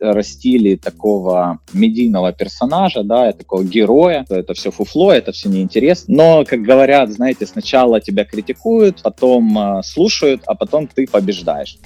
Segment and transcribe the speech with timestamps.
[0.00, 4.24] растили такого медийного персонажа, да, такого героя.
[4.28, 6.14] Это все фуфло, это все неинтересно.
[6.14, 11.78] Но, как говорят, знаете, сначала тебя критикуют, потом э, слушают, а потом ты побеждаешь.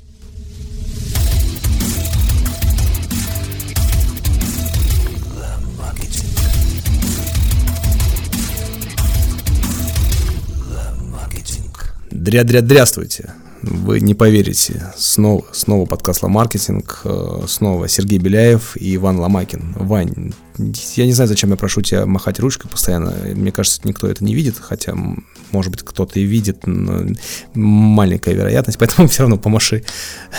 [12.10, 13.32] Дря-дря-дряствуйте.
[13.62, 14.92] Вы не поверите.
[14.96, 19.74] Снова, снова подкаст «Маркетинг», э, снова Сергей Беляев и Иван Ломакин.
[19.76, 23.14] Вань, я не знаю, зачем я прошу тебя махать ручкой постоянно.
[23.34, 24.94] Мне кажется, никто это не видит, хотя,
[25.52, 27.14] может быть, кто-то и видит, но
[27.54, 29.84] маленькая вероятность, поэтому все равно помаши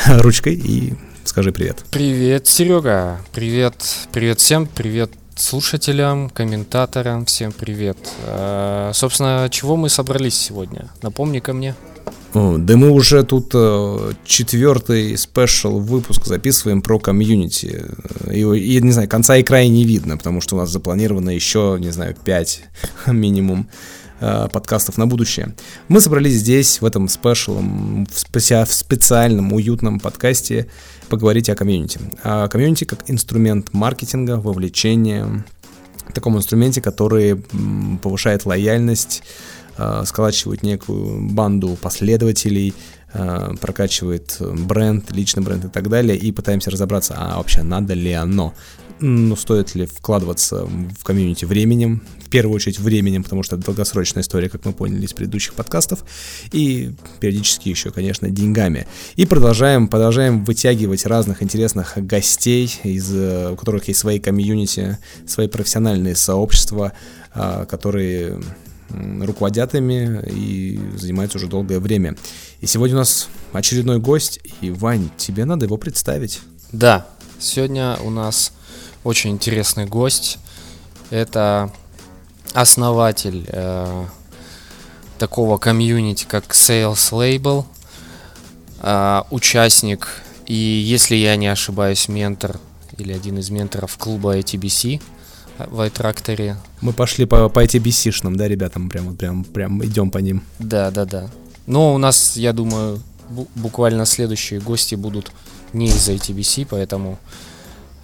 [0.05, 0.93] ручкой и
[1.23, 1.85] скажи привет.
[1.91, 3.21] Привет, Серега.
[3.31, 3.75] Привет,
[4.11, 7.97] привет всем, привет слушателям, комментаторам, всем привет.
[8.25, 10.89] А, собственно, чего мы собрались сегодня?
[11.01, 11.73] Напомни-ка мне.
[12.33, 17.85] Да мы уже тут э, четвертый special выпуск записываем про комьюнити.
[18.31, 21.77] И, и, не знаю, конца и края не видно, потому что у нас запланировано еще,
[21.79, 22.63] не знаю, пять
[23.05, 23.69] минимум
[24.19, 25.53] э, подкастов на будущее.
[25.89, 30.67] Мы собрались здесь, в этом special ом, в, специ- в специальном, уютном подкасте
[31.09, 31.99] поговорить о комьюнити.
[32.23, 35.45] О комьюнити как инструмент маркетинга, вовлечения,
[36.13, 37.43] таком инструменте, который
[38.01, 39.62] повышает лояльность, э,
[40.05, 42.73] сколачивает некую банду последователей,
[43.13, 48.11] э, прокачивает бренд, личный бренд и так далее, и пытаемся разобраться, а вообще надо ли
[48.11, 48.53] оно
[48.99, 54.23] ну, стоит ли вкладываться в комьюнити временем, в первую очередь временем, потому что это долгосрочная
[54.23, 56.05] история, как мы поняли из предыдущих подкастов,
[56.51, 58.87] и периодически еще, конечно, деньгами.
[59.15, 66.15] И продолжаем, продолжаем вытягивать разных интересных гостей, из, у которых есть свои комьюнити, свои профессиональные
[66.15, 66.93] сообщества,
[67.33, 68.41] которые
[68.89, 72.15] руководят ими и занимаются уже долгое время.
[72.61, 76.41] И сегодня у нас очередной гость, и, Вань, тебе надо его представить.
[76.71, 77.07] Да,
[77.39, 78.53] сегодня у нас
[79.03, 80.39] очень интересный гость.
[81.09, 81.71] Это
[82.53, 84.05] основатель э,
[85.17, 87.65] такого комьюнити, как Sales Label,
[88.81, 92.59] э, участник и, если я не ошибаюсь, ментор
[92.97, 95.01] или один из менторов клуба ITBC
[95.57, 96.55] в iTractor.
[96.81, 100.43] Мы пошли по, по ITBC-шным, да, ребятам, прям, прям, прям идем по ним.
[100.59, 101.29] Да, да, да.
[101.65, 103.01] Но у нас, я думаю,
[103.55, 105.31] буквально следующие гости будут
[105.71, 107.17] не из ITBC, поэтому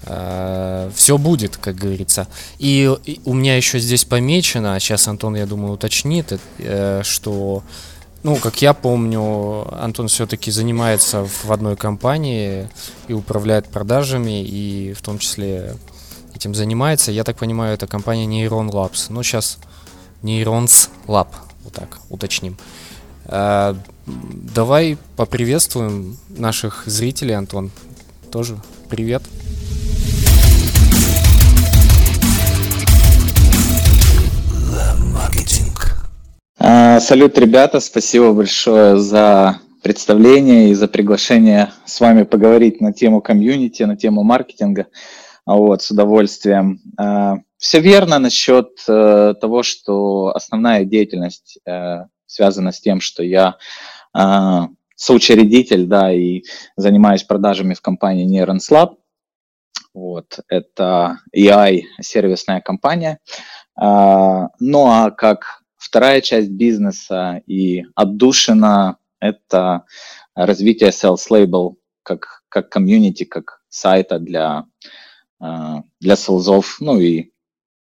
[0.04, 2.28] Э, все будет, как говорится.
[2.58, 7.64] И, и у меня еще здесь помечено, а сейчас Антон, я думаю, уточнит, э, что,
[8.24, 12.70] ну, как я помню, Антон все-таки занимается в одной компании
[13.08, 15.76] и управляет продажами, и в том числе
[16.39, 17.11] этим занимается.
[17.11, 19.07] Я так понимаю, это компания Neuron Labs.
[19.09, 19.59] Ну, сейчас
[20.23, 21.27] Neurons Lab,
[21.66, 22.55] вот так уточним.
[23.25, 27.72] Э, давай поприветствуем наших зрителей, Антон.
[28.31, 28.57] Тоже.
[28.89, 29.22] Привет.
[36.57, 43.19] А, салют, ребята, спасибо большое за представление и за приглашение с вами поговорить на тему
[43.19, 44.88] комьюнити, на тему маркетинга.
[45.50, 46.80] А вот, с удовольствием.
[46.96, 53.58] А, Все верно насчет э, того, что основная деятельность э, связана с тем, что я
[54.96, 56.44] соучредитель, да, и
[56.76, 58.98] занимаюсь продажами в компании Neurons Lab.
[59.94, 63.20] Вот, это AI-сервисная компания.
[63.76, 69.86] Ну а как Вторая часть бизнеса и отдушина– это
[70.36, 74.66] развитие Sales Label как, как комьюнити, как сайта для, а,
[75.39, 77.31] для селзов, ну и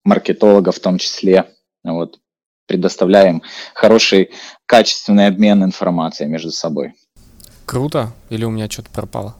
[0.04, 1.46] маркетологов в том числе.
[1.82, 2.18] Вот,
[2.66, 3.42] предоставляем
[3.74, 4.30] хороший,
[4.66, 6.94] качественный обмен информацией между собой.
[7.66, 8.12] Круто?
[8.28, 9.36] Или у меня что-то пропало?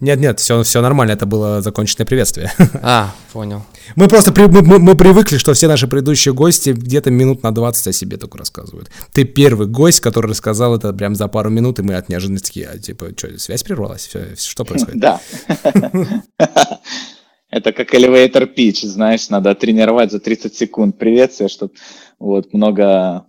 [0.00, 2.52] Нет-нет, все, все нормально, это было законченное приветствие.
[2.82, 3.64] А, понял.
[3.96, 7.88] Мы просто при, мы, мы привыкли, что все наши предыдущие гости где-то минут на 20
[7.88, 8.90] о себе только рассказывают.
[9.12, 12.78] Ты первый гость, который рассказал это прям за пару минут, и мы от неожиданности, а,
[12.78, 14.06] типа, что, связь прервалась?
[14.06, 15.00] Все, что происходит?
[15.00, 15.20] Да.
[17.58, 21.72] Это как elevator pitch, знаешь, надо тренировать за 30 секунд приветствие, чтобы
[22.18, 23.26] вот много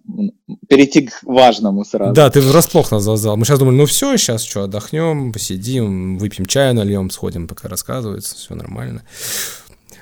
[0.67, 2.13] перейти к важному сразу.
[2.13, 3.37] Да, ты врасплох нас зал.
[3.37, 8.35] Мы сейчас думали, ну все, сейчас что, отдохнем, посидим, выпьем чаю, нальем, сходим, пока рассказывается,
[8.35, 9.03] все нормально.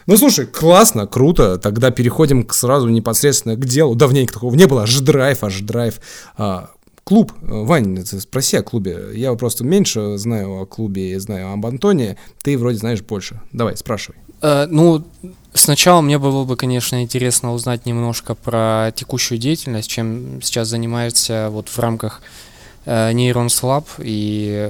[0.07, 1.57] Ну, слушай, классно, круто.
[1.57, 3.93] Тогда переходим к, сразу непосредственно к делу.
[3.93, 4.83] Давненько такого не было.
[4.83, 5.99] Аж драйв, аж драйв.
[6.37, 6.69] А,
[7.07, 7.31] клуб.
[7.41, 9.11] Вань, спроси о клубе.
[9.13, 12.17] Я просто меньше знаю о клубе и знаю об Антоне.
[12.43, 13.39] Ты вроде знаешь больше.
[13.53, 14.19] Давай, спрашивай.
[14.41, 15.05] Э, ну,
[15.53, 21.69] сначала мне было бы, конечно, интересно узнать немножко про текущую деятельность, чем сейчас занимаешься вот
[21.69, 22.21] в рамках
[22.85, 24.69] Neurons Lab и,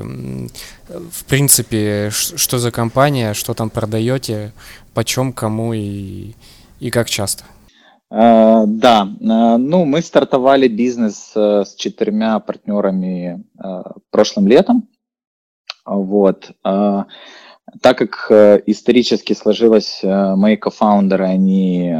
[0.89, 4.53] в принципе, что за компания, что там продаете,
[4.93, 6.33] почем, кому и,
[6.79, 7.45] и как часто?
[8.09, 13.43] Uh, да, uh, ну мы стартовали бизнес uh, с четырьмя партнерами
[14.11, 14.87] прошлым летом.
[15.85, 16.51] Вот.
[16.63, 21.93] Так как исторически сложилось, мои кофаундеры, они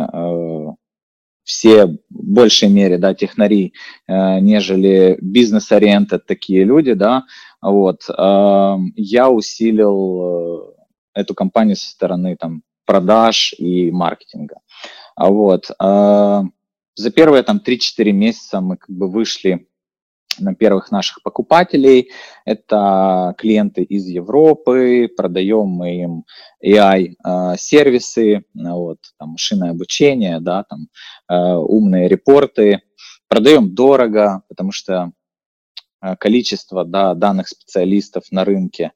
[1.48, 3.74] все в большей мере, да, технари,
[4.06, 7.24] э, нежели бизнес-ориенты такие люди, да,
[7.62, 10.76] вот, э, я усилил
[11.16, 14.58] э, эту компанию со стороны там продаж и маркетинга.
[15.18, 16.42] Вот, э,
[16.96, 19.68] за первые там 3-4 месяца мы как бы вышли
[20.40, 22.12] на первых наших покупателей.
[22.46, 26.26] Это клиенты из Европы, продаем мы им
[26.64, 30.88] AI-сервисы, э, вот, там, машинное обучение, да, там,
[31.28, 32.82] умные репорты.
[33.28, 35.12] Продаем дорого, потому что
[36.20, 38.94] количество да, данных специалистов на рынке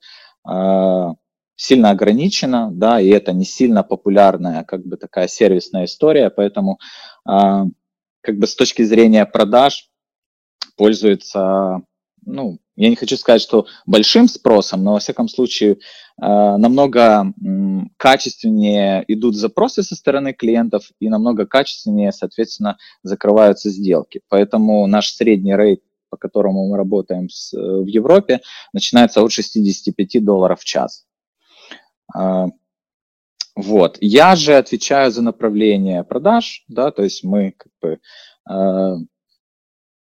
[1.61, 6.79] сильно ограничено, да, и это не сильно популярная, как бы такая сервисная история, поэтому
[7.23, 9.89] как бы с точки зрения продаж
[10.75, 11.81] пользуется,
[12.25, 15.77] ну, я не хочу сказать, что большим спросом, но, во всяком случае, э,
[16.17, 17.31] намного
[17.97, 24.21] качественнее идут запросы со стороны клиентов и намного качественнее, соответственно, закрываются сделки.
[24.29, 28.41] Поэтому наш средний рейд, по которому мы работаем с, в Европе,
[28.73, 31.05] начинается от 65 долларов в час.
[32.17, 32.47] Э,
[33.55, 33.97] вот.
[34.01, 37.99] Я же отвечаю за направление продаж, да, то есть мы как бы
[38.49, 38.95] э,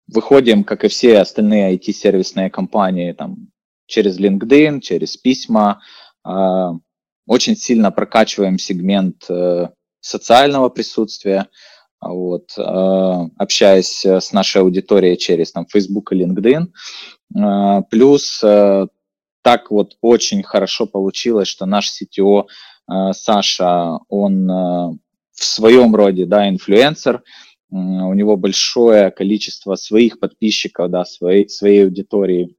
[0.08, 3.52] выходим, как и все остальные IT-сервисные компании, там,
[3.86, 5.82] через LinkedIn, через письма,
[6.28, 6.70] э,
[7.26, 9.70] очень сильно прокачиваем сегмент э,
[10.02, 11.48] социального присутствия,
[12.02, 12.62] вот, э,
[13.38, 17.84] общаясь с нашей аудиторией через там, Facebook и LinkedIn.
[17.90, 18.88] Плюс э,
[19.42, 22.46] так вот очень хорошо получилось, что наш CTO
[22.90, 24.98] э, Саша, он э,
[25.34, 27.24] в своем роде, да, инфлюенсер,
[27.72, 32.58] у него большое количество своих подписчиков, да, своей, своей аудитории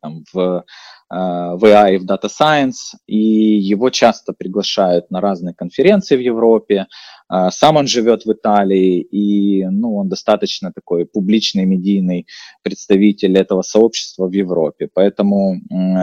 [0.00, 5.54] там, в, э, в AI и в Data Science, и его часто приглашают на разные
[5.54, 6.86] конференции в Европе.
[7.30, 12.26] Э, сам он живет в Италии, и ну, он достаточно такой публичный медийный
[12.62, 14.88] представитель этого сообщества в Европе.
[14.92, 15.60] Поэтому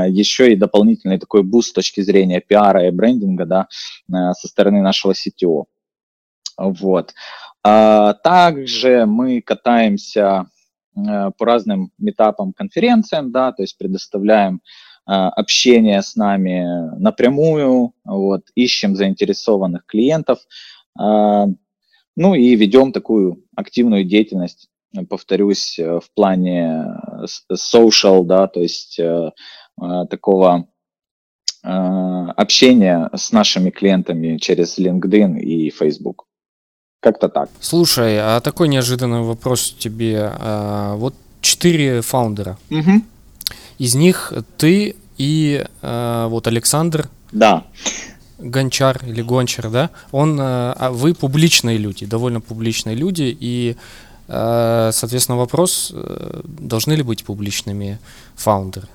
[0.08, 3.68] еще и дополнительный такой буст с точки зрения пиара и брендинга да,
[4.10, 5.66] э, со стороны нашего CTO.
[6.58, 7.14] Вот.
[7.64, 10.46] А, также мы катаемся
[10.96, 14.62] э, по разным митапам, конференциям, да, то есть предоставляем
[15.08, 24.06] э, общение с нами напрямую, вот, ищем заинтересованных клиентов, а, ну и ведем такую активную
[24.06, 24.70] деятельность,
[25.10, 26.98] повторюсь, э, в плане
[27.52, 29.00] social, да, то есть
[30.10, 30.68] такого
[31.62, 36.26] общения с нашими клиентами через LinkedIn и Facebook.
[37.06, 37.50] Как-то так.
[37.60, 40.32] Слушай, а такой неожиданный вопрос тебе.
[40.40, 42.58] А, вот четыре фаундера.
[42.72, 43.04] Угу.
[43.78, 47.08] Из них ты и а, вот Александр.
[47.32, 47.66] Да.
[48.38, 49.90] Гончар или Гончар, да?
[50.12, 53.76] Он, а, а вы публичные люди, довольно публичные люди, и,
[54.28, 58.00] а, соответственно, вопрос, э, должны ли быть публичными
[58.36, 58.88] фаундеры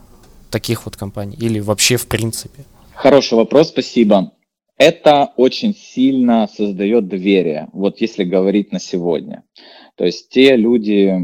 [0.51, 2.65] таких вот компаний или вообще в принципе?
[2.95, 4.33] Хороший вопрос, спасибо
[4.81, 9.43] это очень сильно создает доверие, вот если говорить на сегодня.
[10.01, 11.15] То есть те люди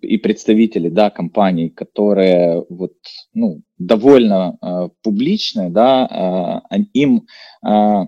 [0.00, 2.92] и представители да, компаний, которые вот,
[3.34, 7.26] ну, довольно э, публичны, да, э, им
[7.66, 8.06] э,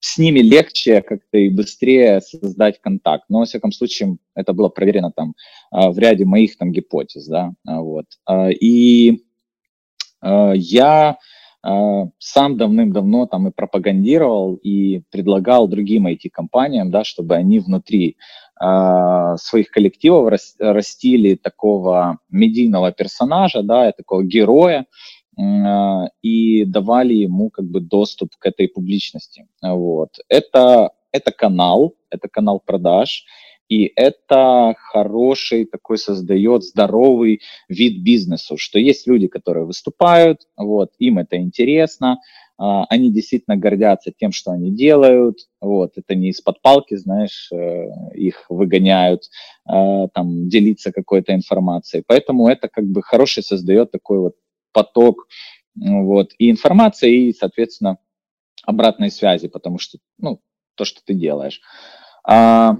[0.00, 3.26] с ними легче как-то и быстрее создать контакт.
[3.28, 5.34] Но, во всяком случае, это было проверено там
[5.70, 8.06] в ряде моих там гипотез, да, вот.
[8.60, 9.22] И
[10.20, 11.16] я
[11.60, 18.16] а, сам давным-давно там и пропагандировал и предлагал другим IT-компаниям, да, чтобы они внутри
[19.38, 24.86] своих коллективов рас, растили такого медийного персонажа, да, такого героя,
[25.38, 25.42] э,
[26.22, 29.46] и давали ему как бы доступ к этой публичности.
[29.62, 30.10] Вот.
[30.28, 33.24] Это, это канал, это канал продаж,
[33.68, 41.18] и это хороший такой создает здоровый вид бизнесу, что есть люди, которые выступают, вот, им
[41.18, 42.18] это интересно, а,
[42.58, 48.46] они действительно гордятся тем, что они делают, вот, это не из-под палки, знаешь, э, их
[48.48, 49.22] выгоняют,
[49.64, 54.34] а, там, делиться какой-то информацией, поэтому это как бы хороший создает такой вот
[54.72, 55.26] поток,
[55.76, 57.98] вот, и информации, и, соответственно,
[58.64, 60.40] обратной связи, потому что, ну,
[60.74, 61.60] то, что ты делаешь.
[62.26, 62.78] А,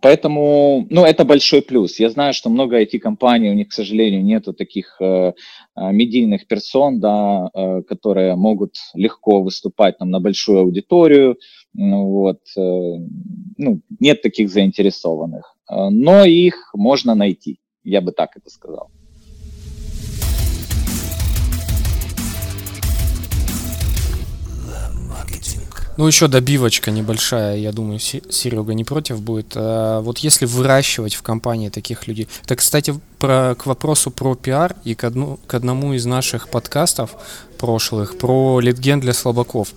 [0.00, 1.98] Поэтому, ну, это большой плюс.
[1.98, 7.00] Я знаю, что много IT-компаний, у них, к сожалению, нету таких э, э, медийных персон,
[7.00, 11.36] да, э, которые могут легко выступать там на большую аудиторию,
[11.74, 12.60] ну, вот, э,
[13.56, 15.56] ну, нет таких заинтересованных.
[15.68, 18.90] Э, но их можно найти, я бы так это сказал.
[26.00, 29.52] Ну, еще добивочка небольшая, я думаю, Серега не против будет.
[29.54, 32.26] А, вот если выращивать в компании таких людей.
[32.42, 37.16] Это, кстати, про, к вопросу про пиар и к, одну, к одному из наших подкастов
[37.58, 39.74] прошлых про литген для слабаков.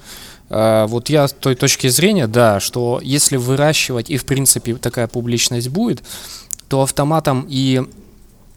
[0.49, 5.07] А, вот я с той точки зрения, да, что если выращивать, и в принципе такая
[5.07, 6.03] публичность будет,
[6.69, 7.81] то автоматом и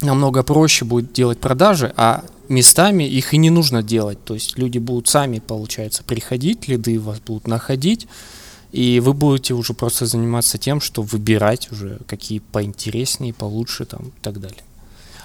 [0.00, 4.22] намного проще будет делать продажи, а местами их и не нужно делать.
[4.24, 8.06] То есть люди будут сами, получается, приходить, лиды вас будут находить,
[8.72, 14.20] и вы будете уже просто заниматься тем, что выбирать уже какие поинтереснее, получше там и
[14.22, 14.62] так далее.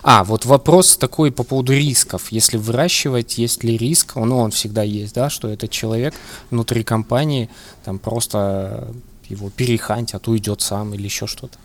[0.04, 2.32] А, вот вопрос такой по поводу рисков.
[2.32, 4.16] Если выращивать, есть ли риск?
[4.16, 6.16] Ну, он всегда есть, да, что этот человек
[6.50, 7.50] внутри компании
[7.86, 8.92] там просто
[9.30, 11.58] его перехантят, уйдет сам или еще что-то.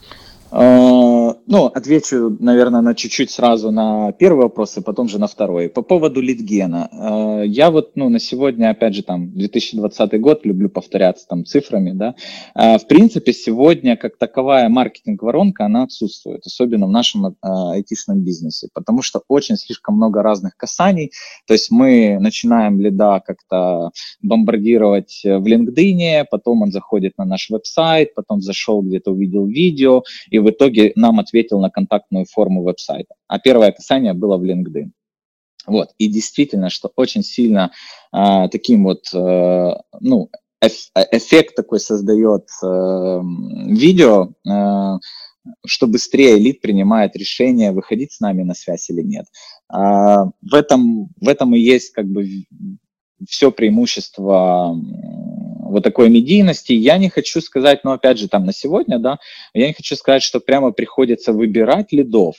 [0.58, 5.68] А, ну, отвечу, наверное, на чуть-чуть сразу на первый вопрос, и потом же на второй.
[5.68, 6.88] По поводу литгена.
[6.90, 11.92] А, я вот, ну, на сегодня, опять же, там, 2020 год, люблю повторяться там цифрами,
[11.92, 12.14] да.
[12.54, 19.02] А, в принципе, сегодня, как таковая маркетинг-воронка, она отсутствует, особенно в нашем айтишном бизнесе, потому
[19.02, 21.12] что очень слишком много разных касаний.
[21.46, 23.90] То есть мы начинаем лида как-то
[24.22, 30.45] бомбардировать в LinkedIn, потом он заходит на наш веб-сайт, потом зашел где-то, увидел видео, и
[30.46, 33.14] в итоге нам ответил на контактную форму веб-сайта.
[33.26, 34.90] А первое касание было в LinkedIn.
[35.66, 35.88] Вот.
[35.98, 37.72] И действительно, что очень сильно
[38.12, 40.30] э, таким вот, э, ну,
[40.64, 43.20] эф- эффект такой создает э,
[43.66, 44.98] видео, э,
[45.66, 49.26] что быстрее лид принимает решение, выходить с нами на связь или нет.
[49.68, 52.26] А, в, этом, в этом и есть как бы
[53.28, 54.76] все преимущество
[55.70, 56.73] вот такой медийности.
[56.73, 59.18] Я не хочу сказать, но ну, опять же, там на сегодня, да,
[59.54, 62.37] я не хочу сказать, что прямо приходится выбирать лидов,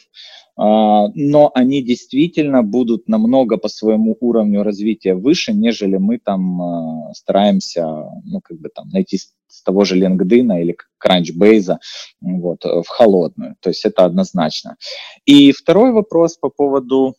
[0.57, 7.13] а, но они действительно будут намного по своему уровню развития выше, нежели мы там а,
[7.13, 7.85] стараемся,
[8.25, 11.77] ну, как бы там найти с того же LinkedIn или Crunchbase
[12.21, 13.55] вот, в холодную.
[13.59, 14.77] То есть это однозначно.
[15.25, 17.15] И второй вопрос по поводу...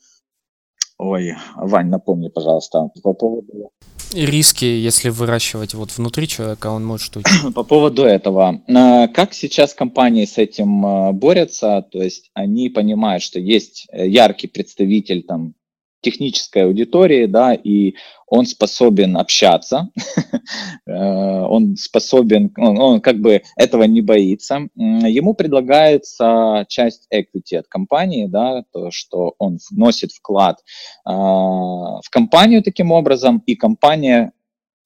[0.98, 3.70] Ой, Вань, напомни, пожалуйста, по поводу
[4.12, 7.30] риски, если выращивать вот внутри человека, он может уйти?
[7.54, 8.60] По поводу этого.
[8.68, 11.84] А, как сейчас компании с этим а, борются?
[11.90, 15.54] То есть они понимают, что есть э, яркий представитель там
[16.00, 17.94] технической аудитории, да, и
[18.26, 19.88] он способен общаться,
[20.86, 24.68] э, он способен, он, как бы этого не боится.
[24.74, 30.58] Ему предлагается часть equity от компании, да, то, что он вносит вклад
[31.06, 34.32] э, в компанию таким образом, и компания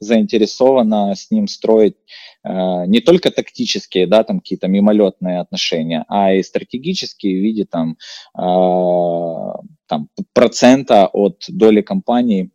[0.02, 1.96] заинтересована с ним строить
[2.44, 7.96] э, не только тактические, да, там какие-то мимолетные отношения, а и стратегические в виде там,
[8.36, 8.42] э,
[9.86, 12.50] там процента от доли компании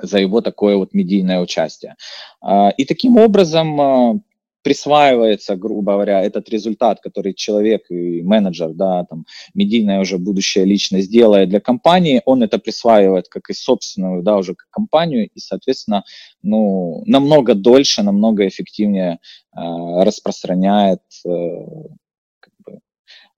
[0.00, 1.96] за его такое вот медийное участие.
[2.42, 4.20] Э, и таким образом э,
[4.62, 9.24] присваивается, грубо говоря, этот результат, который человек и менеджер, да, там,
[9.54, 14.54] медийная уже будущая личность делает для компании, он это присваивает как и собственную, да, уже
[14.54, 16.04] как компанию, и, соответственно,
[16.42, 19.18] ну, намного дольше, намного эффективнее
[19.56, 19.60] э,
[20.04, 21.28] распространяет э,
[22.40, 22.80] как бы,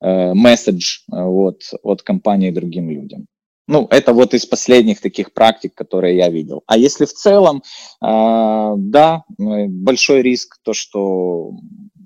[0.01, 3.27] э, месседж э, вот, от компании другим людям.
[3.71, 6.65] Ну, это вот из последних таких практик, которые я видел.
[6.67, 7.63] А если в целом,
[8.03, 11.53] э, да, большой риск то, что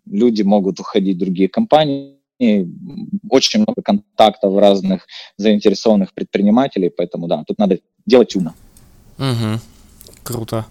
[0.04, 2.18] люди могут уходить в другие компании,
[3.30, 5.06] очень много контактов разных
[5.38, 8.52] заинтересованных предпринимателей, поэтому да, тут надо делать умно.
[9.18, 9.61] Угу.
[10.23, 10.66] Круто.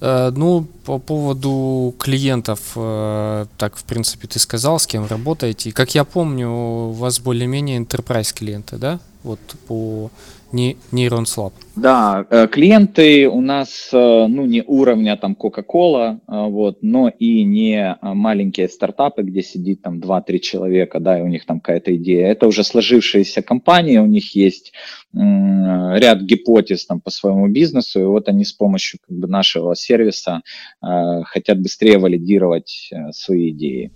[0.00, 5.72] Э, ну, по поводу клиентов, э, так, в принципе, ты сказал, с кем работаете.
[5.72, 9.00] Как я помню, у вас более-менее enterprise клиенты, да?
[9.22, 10.10] Вот по
[10.52, 11.52] Lab.
[11.76, 17.44] Да, э, клиенты у нас, э, ну, не уровня там Coca-Cola, э, вот, но и
[17.44, 22.28] не маленькие стартапы, где сидит там 2-3 человека, да, и у них там какая-то идея.
[22.28, 24.72] Это уже сложившиеся компании, у них есть
[25.12, 30.42] ряд гипотез там по своему бизнесу, и вот они с помощью как бы, нашего сервиса
[30.82, 33.90] э, хотят быстрее валидировать э, свои идеи.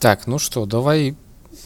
[0.00, 1.14] Так, ну что, давай,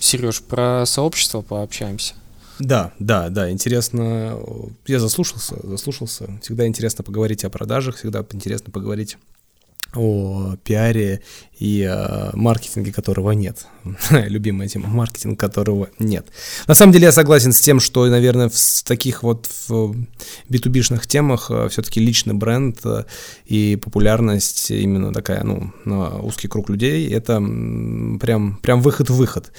[0.01, 2.15] Сереж, про сообщество пообщаемся.
[2.59, 4.39] Да, да, да, интересно.
[4.87, 6.29] Я заслушался, заслушался.
[6.43, 9.19] Всегда интересно поговорить о продажах, всегда интересно поговорить
[9.95, 11.23] о пиаре
[11.59, 13.67] и э, маркетинге, которого нет.
[14.11, 16.27] Любимая тема, маркетинг, которого нет.
[16.67, 19.95] На самом деле я согласен с тем, что, наверное, в таких вот в
[20.51, 23.05] B2B-шных темах э, все-таки личный бренд э,
[23.47, 29.53] и популярность именно такая, ну, на узкий круг людей, это прям, прям выход в выход.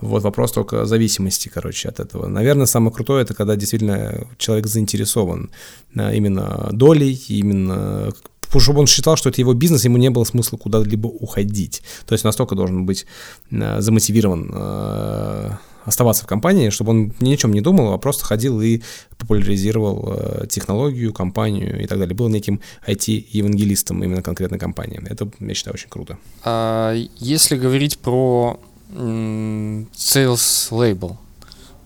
[0.00, 2.28] Вот вопрос только зависимости, короче, от этого.
[2.28, 5.50] Наверное, самое крутое, это когда действительно человек заинтересован
[5.96, 8.12] э, именно долей, именно
[8.56, 11.82] чтобы он считал, что это его бизнес, ему не было смысла куда-либо уходить.
[12.06, 13.06] То есть настолько должен быть
[13.50, 15.50] э, замотивирован э,
[15.84, 18.82] оставаться в компании, чтобы он ни о чем не думал, а просто ходил и
[19.16, 22.14] популяризировал э, технологию, компанию и так далее.
[22.14, 25.00] Был неким IT-евангелистом именно конкретной компании.
[25.08, 26.18] Это, я считаю, очень круто.
[26.44, 28.58] А если говорить про
[28.94, 31.16] sales label,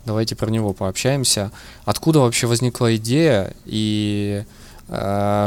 [0.04, 1.50] давайте про него пообщаемся.
[1.84, 4.44] Откуда вообще возникла идея и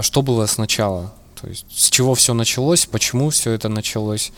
[0.02, 1.14] что было сначала?
[1.40, 4.32] То есть с чего все началось, почему все это началось?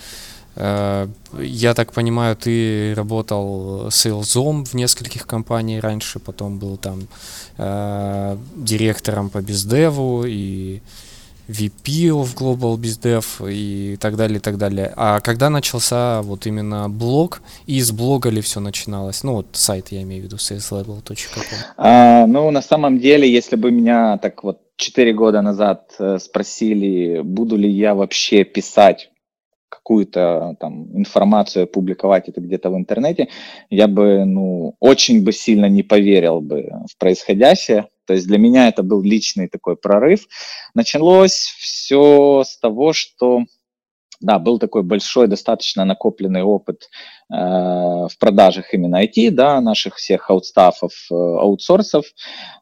[0.57, 1.07] Э,
[1.39, 7.07] я так понимаю, ты работал сейлзом в нескольких компаниях раньше, потом был там
[7.57, 10.81] э, директором по бездеву и
[11.47, 14.91] VP of Global BizDev и так далее, и так далее.
[14.95, 19.23] А когда начался вот именно блог, и из блога ли все начиналось?
[19.23, 21.43] Ну, вот сайт я имею в виду, saleslevel.com.
[21.77, 27.21] А, ну, на самом деле, если бы меня так вот четыре года назад э, спросили,
[27.21, 29.11] буду ли я вообще писать
[29.69, 33.27] какую-то там информацию, публиковать это где-то в интернете,
[33.69, 37.89] я бы, ну, очень бы сильно не поверил бы в происходящее.
[38.05, 40.27] То есть для меня это был личный такой прорыв.
[40.73, 43.43] Началось все с того, что
[44.19, 46.89] да, был такой большой, достаточно накопленный опыт
[47.31, 52.05] э, в продажах именно IT, да, наших всех аутстафов, э, аутсорсов.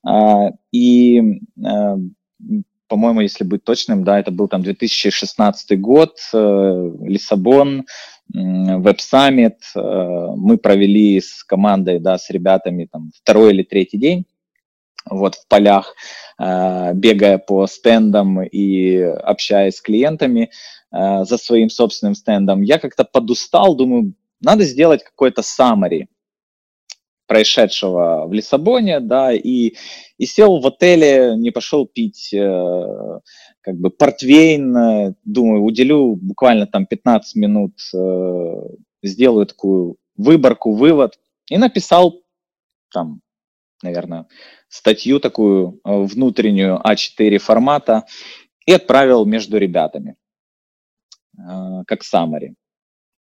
[0.08, 1.96] Э, и, э,
[2.88, 7.86] по-моему, если быть точным, да, это был там 2016 год, э, Лиссабон,
[8.34, 9.58] Summit.
[9.76, 14.26] Э, мы провели с командой, да, с ребятами там второй или третий день
[15.10, 15.96] вот в полях,
[16.40, 20.50] э, бегая по стендам и общаясь с клиентами.
[20.96, 26.06] Э, за своим собственным стендом, я как-то подустал, думаю, надо сделать какой-то summary
[27.28, 29.74] происшедшего в Лиссабоне, да, и,
[30.18, 33.20] и сел в отеле, не пошел пить э,
[33.62, 38.54] как бы портвейн, э, думаю, уделю буквально там 15 минут, э,
[39.04, 42.22] сделаю такую выборку, вывод, и написал
[42.94, 43.22] там,
[43.84, 44.28] наверное,
[44.70, 48.06] статью такую э, внутреннюю А4 формата
[48.66, 50.16] и отправил между ребятами.
[51.38, 52.54] Э, как summary.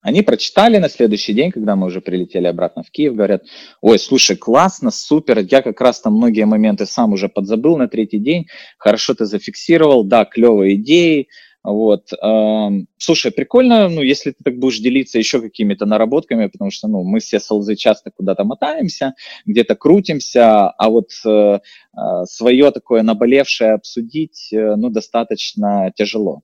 [0.02, 3.44] Они прочитали на следующий день, когда мы уже прилетели обратно в Киев, говорят,
[3.80, 8.18] ой, слушай, классно, супер, я как раз там многие моменты сам уже подзабыл на третий
[8.18, 11.28] день, хорошо ты зафиксировал, да, клевые идеи,
[11.62, 12.12] вот.
[12.20, 17.02] Эм, слушай, прикольно, ну, если ты так будешь делиться еще какими-то наработками, потому что, ну,
[17.02, 19.14] мы все солзы часто куда-то мотаемся,
[19.46, 21.60] где-то крутимся, а вот э,
[21.96, 26.42] э свое такое наболевшее обсудить, э, ну, достаточно тяжело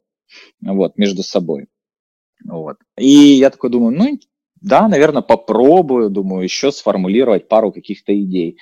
[0.61, 1.67] вот, между собой.
[2.45, 2.77] Вот.
[2.97, 4.19] И я такой думаю, ну,
[4.61, 8.59] да, наверное, попробую, думаю, еще сформулировать пару каких-то идей.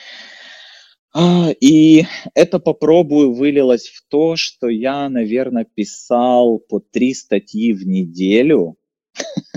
[1.14, 7.86] А, и это попробую вылилось в то, что я, наверное, писал по три статьи в
[7.86, 8.76] неделю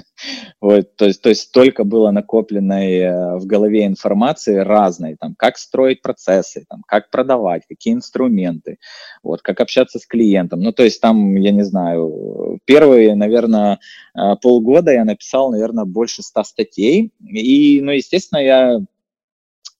[0.60, 5.58] Вот, то, есть, то есть столько было накопленной э, в голове информации разной, там, как
[5.58, 8.78] строить процессы, там, как продавать, какие инструменты,
[9.24, 10.62] вот, как общаться с клиентом.
[10.62, 13.80] Ну, то есть там, я не знаю, первые, наверное,
[14.16, 17.12] э, полгода я написал, наверное, больше ста статей.
[17.26, 18.80] И, ну, естественно, я,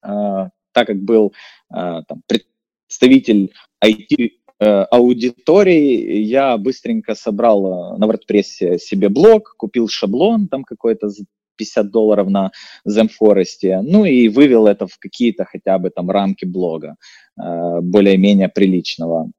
[0.04, 1.34] э, так как был
[1.70, 10.48] там, представитель IT Э, аудитории я быстренько собрал э, на WordPress себе блог, купил шаблон
[10.48, 11.10] там какой-то
[11.56, 12.52] 50 долларов на
[12.88, 16.96] Zemforest, ну и вывел это в какие-то хотя бы там рамки блога
[17.42, 19.32] э, более-менее приличного.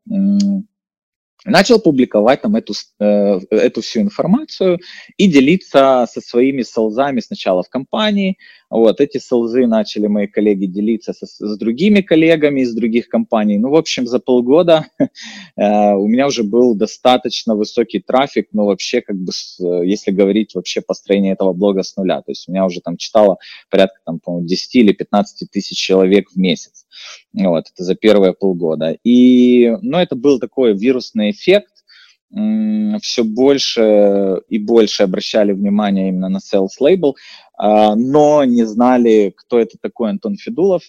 [1.45, 4.79] Начал публиковать там эту, эту всю информацию
[5.17, 8.37] и делиться со своими солзами сначала в компании,
[8.73, 13.59] вот, эти селзы начали мои коллеги делиться со, с другими коллегами из других компаний.
[13.59, 15.09] Ну, в общем, за полгода э,
[15.93, 20.81] у меня уже был достаточно высокий трафик, но вообще, как бы, с, если говорить вообще
[20.81, 23.37] построение этого блога с нуля, то есть у меня уже там читало
[23.69, 26.82] порядка, там, по-моему, 10 или 15 тысяч человек в месяц.
[27.33, 28.97] Вот, это за первые полгода.
[29.05, 31.69] И, ну, это был такой вирусный эффект,
[33.03, 37.13] все больше и больше обращали внимание именно на sales label.
[37.59, 40.83] но не знали, кто это такой Антон Федулов,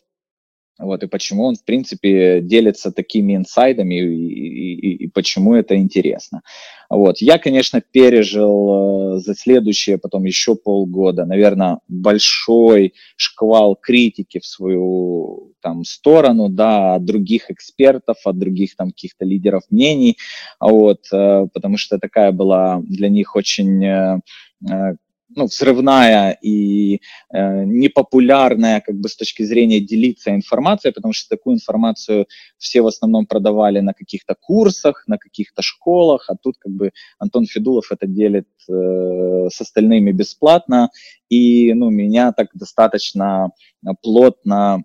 [0.80, 6.42] вот, и почему он, в принципе, делится такими инсайдами, и, и, и почему это интересно.
[6.90, 7.20] Вот.
[7.20, 15.54] Я, конечно, пережил э, за следующие потом еще полгода, наверное, большой шквал критики в свою
[15.62, 20.18] там, сторону, да, от других экспертов, от других там каких-то лидеров мнений,
[20.60, 24.20] вот, э, потому что такая была для них очень э,
[25.36, 27.02] ну, взрывная и
[27.34, 32.88] э, непопулярная как бы с точки зрения делиться информацией, потому что такую информацию все в
[32.88, 38.08] основном продавали на каких-то курсах, на каких-то школах, а тут как бы Антон Федулов это
[38.08, 40.90] делит э, с остальными бесплатно,
[41.30, 43.50] и ну, меня так достаточно
[44.02, 44.84] плотно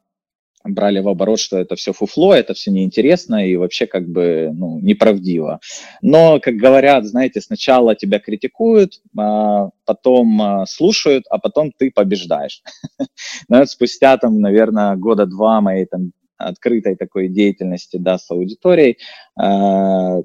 [0.68, 4.78] брали в оборот, что это все фуфло, это все неинтересно и вообще как бы ну,
[4.80, 5.60] неправдиво.
[6.02, 12.62] Но, как говорят, знаете, сначала тебя критикуют, а потом а, слушают, а потом ты побеждаешь.
[13.48, 18.98] Но спустя там, наверное, года два моей там открытой такой деятельности, да, с аудиторией,
[19.36, 20.20] а,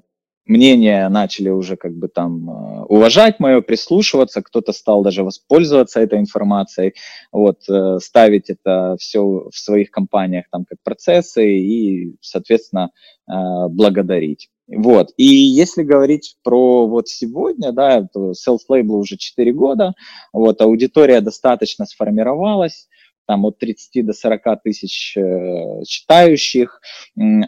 [0.45, 6.19] мнения начали уже как бы там э, уважать мое, прислушиваться, кто-то стал даже воспользоваться этой
[6.19, 6.93] информацией,
[7.31, 12.91] вот, э, ставить это все в своих компаниях там как процессы и, соответственно,
[13.27, 13.33] э,
[13.69, 14.49] благодарить.
[14.67, 15.11] Вот.
[15.17, 19.93] И если говорить про вот сегодня, да, то Sales Label уже 4 года,
[20.31, 22.87] вот, аудитория достаточно сформировалась,
[23.25, 26.81] там от 30 до 40 тысяч э, читающих,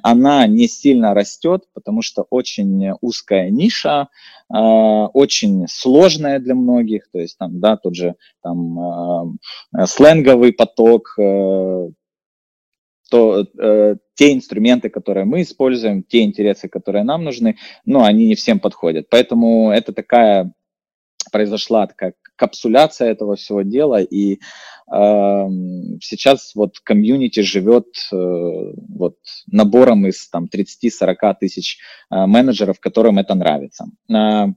[0.03, 4.09] она не сильно растет, потому что очень узкая ниша,
[4.53, 9.37] э, очень сложная для многих, то есть там, да, тот же там
[9.77, 11.15] э, сленговый поток,
[13.09, 18.35] то э, те инструменты, которые мы используем, те интересы, которые нам нужны, ну, они не
[18.35, 19.07] всем подходят.
[19.09, 20.51] Поэтому это такая
[21.31, 24.37] произошла такая капсуляция этого всего дела, и э,
[26.01, 29.17] сейчас вот комьюнити живет э, вот
[29.47, 31.79] набором из там 30-40 тысяч
[32.11, 33.85] э, менеджеров, которым это нравится.
[34.09, 34.47] Э,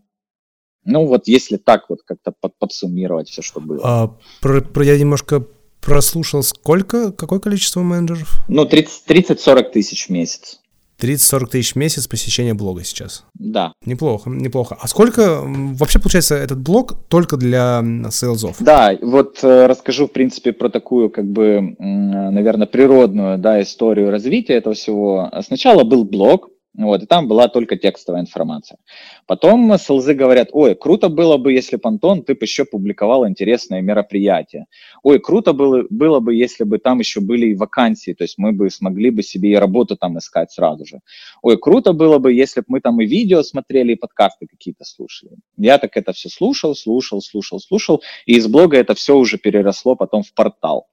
[0.84, 3.80] ну вот если так вот как-то под, подсуммировать все, что было.
[3.84, 5.44] А, про, про я немножко
[5.80, 8.40] прослушал, сколько, какое количество менеджеров?
[8.48, 10.60] Ну, 30-40 тысяч в месяц.
[11.00, 13.24] 30-40 тысяч в месяц посещения блога сейчас.
[13.34, 13.72] Да.
[13.84, 14.76] Неплохо, неплохо.
[14.80, 18.56] А сколько вообще получается этот блог только для сейлзов?
[18.60, 24.54] Да, вот э, расскажу, в принципе, про такую, как бы, наверное, природную да, историю развития
[24.54, 25.30] этого всего.
[25.42, 28.78] Сначала был блог, вот, и там была только текстовая информация.
[29.26, 33.82] Потом СЛЗ говорят, ой, круто было бы, если бы, Антон, ты бы еще публиковал интересные
[33.82, 34.66] мероприятия.
[35.02, 38.52] Ой, круто было, было бы, если бы там еще были и вакансии, то есть мы
[38.52, 41.00] бы смогли бы себе и работу там искать сразу же.
[41.42, 45.32] Ой, круто было бы, если бы мы там и видео смотрели, и подкасты какие-то слушали.
[45.56, 49.96] Я так это все слушал, слушал, слушал, слушал, и из блога это все уже переросло
[49.96, 50.86] потом в портал.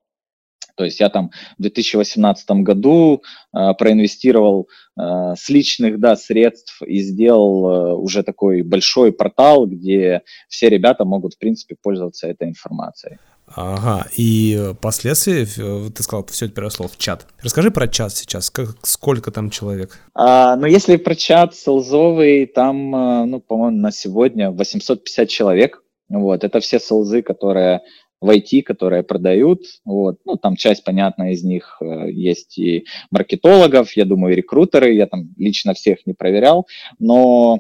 [0.76, 7.00] То есть я там в 2018 году э, проинвестировал э, с личных да, средств и
[7.00, 13.18] сделал э, уже такой большой портал, где все ребята могут, в принципе, пользоваться этой информацией.
[13.48, 17.28] Ага, и последствия, ты сказал, все это переросло в чат.
[17.44, 20.00] Расскажи про чат сейчас, как, сколько там человек?
[20.16, 25.82] А, ну, если про чат селзовый, там, э, ну, по-моему, на сегодня 850 человек.
[26.10, 27.82] Вот, это все селзы, которые
[28.26, 29.62] в IT, которые продают.
[29.86, 30.20] Вот.
[30.26, 35.06] Ну, там часть, понятно, из них э, есть и маркетологов, я думаю, и рекрутеры, я
[35.06, 37.60] там лично всех не проверял, но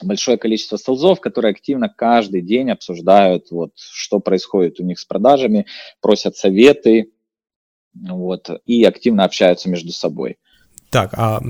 [0.00, 5.66] большое количество селзов, которые активно каждый день обсуждают, вот, что происходит у них с продажами,
[6.00, 7.10] просят советы,
[7.92, 10.38] вот, и активно общаются между собой.
[10.90, 11.40] Так, а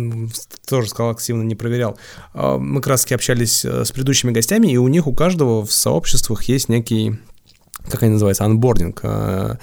[0.69, 1.99] тоже сказал, активно не проверял.
[2.35, 5.73] А, мы как раз общались э, с предыдущими гостями, и у них у каждого в
[5.73, 7.19] сообществах есть некий
[7.89, 9.01] как они называются, анбординг.
[9.03, 9.57] Э,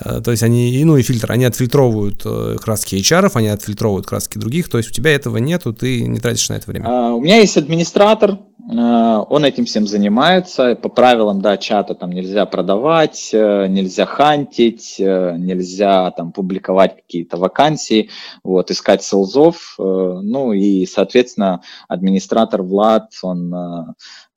[0.00, 4.38] э, то есть они, ну и фильтр, они отфильтровывают э, краски HR, они отфильтровывают краски
[4.38, 6.86] других, то есть у тебя этого нету, ты не тратишь на это время.
[6.86, 12.46] Uh, у меня есть администратор, он этим всем занимается, по правилам, да, чата там нельзя
[12.46, 18.10] продавать, uh, нельзя хантить, нельзя там публиковать какие-то вакансии,
[18.44, 23.54] вот, искать селзов, ну и, соответственно, администратор Влад, он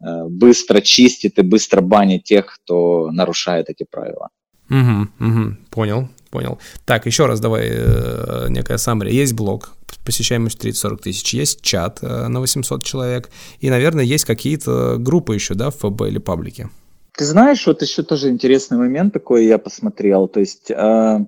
[0.03, 4.29] Э, быстро чистит и быстро банит тех, кто нарушает эти правила.
[4.69, 6.57] Угу, угу, понял, понял.
[6.85, 9.13] Так, еще раз давай э, некая саммари.
[9.13, 14.97] Есть блог, посещаемость 30-40 тысяч, есть чат э, на 800 человек, и, наверное, есть какие-то
[14.97, 16.69] группы еще, да, в ФБ или паблике.
[17.15, 21.19] Ты знаешь, вот еще тоже интересный момент такой я посмотрел, то есть э,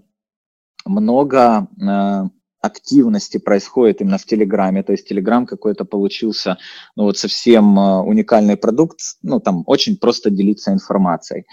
[0.86, 2.24] много э,
[2.62, 6.58] активности происходит именно в Телеграме, то есть Телеграм какой-то получился,
[6.96, 11.46] ну вот совсем э, уникальный продукт, ну там очень просто делиться информацией.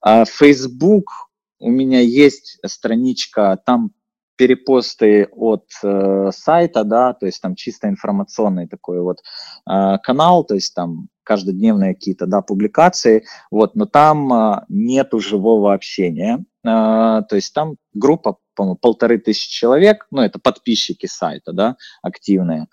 [0.00, 1.25] А Facebook
[1.58, 3.92] у меня есть страничка, там
[4.36, 9.20] перепосты от э, сайта, да, то есть там чисто информационный такой вот
[9.68, 15.72] э, канал, то есть там каждодневные какие-то, да, публикации, вот, но там э, нету живого
[15.72, 21.76] общения, э, то есть там группа, по-моему, полторы тысячи человек, ну, это подписчики сайта, да,
[22.02, 22.68] активные,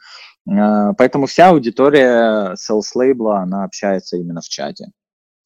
[0.49, 4.91] э, поэтому вся аудитория Sales Label, она общается именно в чате.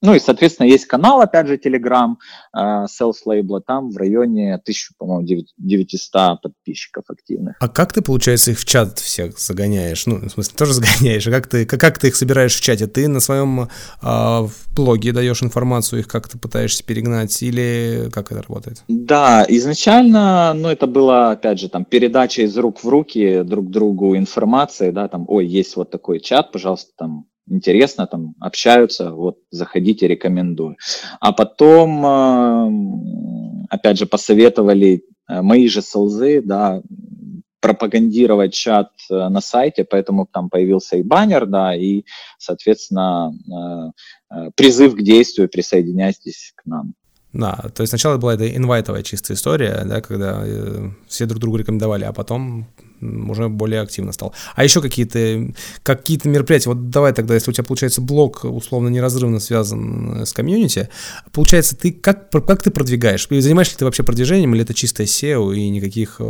[0.01, 2.15] Ну и, соответственно, есть канал, опять же, Telegram,
[2.55, 7.55] uh, Sales Label, там в районе 1000, по-моему, 900 подписчиков активных.
[7.59, 10.05] А как ты, получается, их в чат всех загоняешь?
[10.05, 11.25] Ну, в смысле, тоже загоняешь.
[11.27, 12.85] А как ты, как, как ты их собираешь в чате?
[12.85, 13.69] Ты на своем
[14.03, 18.83] uh, блоге даешь информацию, их как-то пытаешься перегнать, или как это работает?
[18.87, 24.15] Да, изначально, ну, это было, опять же, там, передача из рук в руки друг другу
[24.15, 30.07] информации, да, там, ой, есть вот такой чат, пожалуйста, там, интересно, там общаются, вот заходите,
[30.07, 30.77] рекомендую.
[31.19, 36.81] А потом, э, опять же, посоветовали э, мои же солзы, да,
[37.59, 42.03] пропагандировать чат э, на сайте, поэтому там появился и баннер, да, и,
[42.37, 43.33] соответственно,
[44.55, 46.93] призыв к действию, присоединяйтесь к нам.
[47.33, 50.43] Да, то есть сначала была эта инвайтовая чистая история, да, когда
[51.07, 52.67] все друг другу рекомендовали, а потом
[53.01, 54.33] уже более активно стал.
[54.55, 59.39] А еще какие-то какие-то мероприятия, вот давай тогда, если у тебя получается блог условно неразрывно
[59.39, 60.89] связан с комьюнити,
[61.31, 63.27] получается, ты как, как ты продвигаешь?
[63.29, 66.21] Занимаешься ли ты вообще продвижением или это чистое SEO и никаких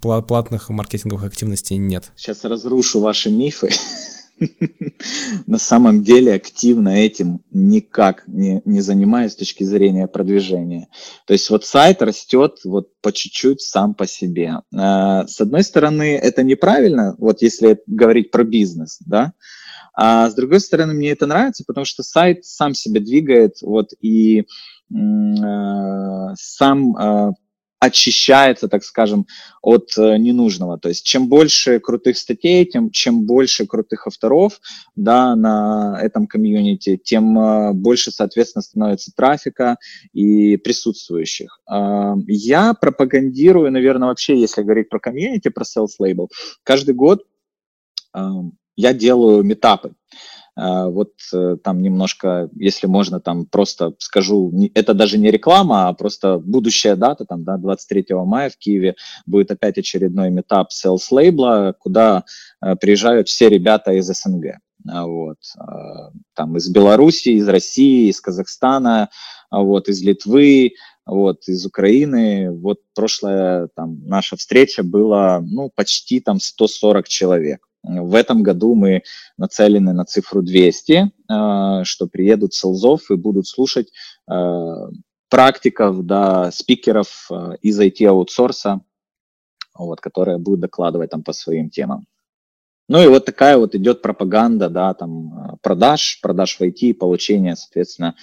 [0.00, 2.10] платных маркетинговых активностей нет?
[2.16, 3.70] Сейчас разрушу ваши мифы.
[5.46, 10.88] на самом деле активно этим никак не, не занимаюсь с точки зрения продвижения.
[11.26, 14.60] То есть вот сайт растет вот по чуть-чуть сам по себе.
[14.74, 19.32] А, с одной стороны, это неправильно, вот если говорить про бизнес, да,
[19.94, 24.40] а с другой стороны, мне это нравится, потому что сайт сам себя двигает, вот, и
[24.40, 24.44] э,
[26.34, 27.32] сам э,
[27.86, 29.26] очищается, так скажем,
[29.62, 30.78] от э, ненужного.
[30.78, 34.60] То есть чем больше крутых статей, тем чем больше крутых авторов
[34.94, 39.76] да, на этом комьюнити, тем э, больше, соответственно, становится трафика
[40.12, 41.60] и присутствующих.
[41.70, 46.28] Э, я пропагандирую, наверное, вообще, если говорить про комьюнити, про sales label,
[46.62, 47.24] каждый год
[48.14, 48.20] э,
[48.76, 49.94] я делаю метапы.
[50.56, 56.38] Вот э, там немножко, если можно, там просто скажу, это даже не реклама, а просто
[56.38, 62.24] будущая дата, там, да, 23 мая в Киеве будет опять очередной метап Sales Label, куда
[62.62, 64.58] э, приезжают все ребята из СНГ.
[64.88, 69.10] А, вот, а, там из Беларуси, из России, из Казахстана,
[69.50, 70.72] вот, из Литвы,
[71.04, 72.50] вот, из Украины.
[72.50, 77.66] Вот прошлая там наша встреча была, ну, почти там 140 человек.
[77.86, 79.02] В этом году мы
[79.38, 83.92] нацелены на цифру 200, э, что приедут селзов и будут слушать
[84.28, 84.88] э,
[85.28, 88.80] практиков, да, спикеров э, из IT-аутсорса,
[89.74, 92.06] вот, которые будут докладывать там по своим темам.
[92.88, 98.14] Ну и вот такая вот идет пропаганда, да, там продаж, продаж в IT, получение, соответственно,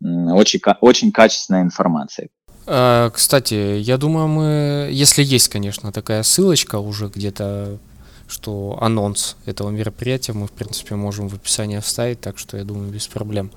[0.00, 2.30] очень, очень качественной информации.
[2.64, 7.80] Кстати, я думаю, мы, если есть, конечно, такая ссылочка уже где-то
[8.32, 12.90] что анонс этого мероприятия мы, в принципе, можем в описании вставить, так что я думаю,
[12.90, 13.50] без проблем.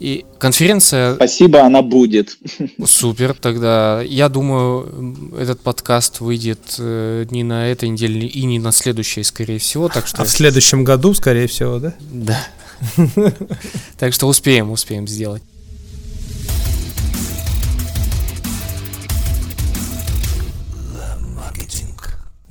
[0.00, 1.14] И конференция...
[1.14, 2.38] Спасибо, она будет.
[2.84, 8.72] Супер, тогда я думаю, этот подкаст выйдет э, не на этой неделе и не на
[8.72, 10.22] следующей, скорее всего, так что...
[10.22, 11.94] А в следующем году, скорее всего, да?
[12.00, 12.46] Да.
[13.98, 15.42] Так что успеем, успеем сделать.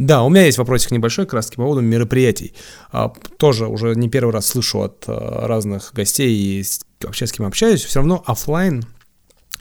[0.03, 2.53] Да, у меня есть вопросик небольшой как раз по поводу мероприятий.
[2.91, 6.63] А, тоже уже не первый раз слышу от а, разных гостей и
[7.01, 8.83] вообще с кем общаюсь, все равно офлайн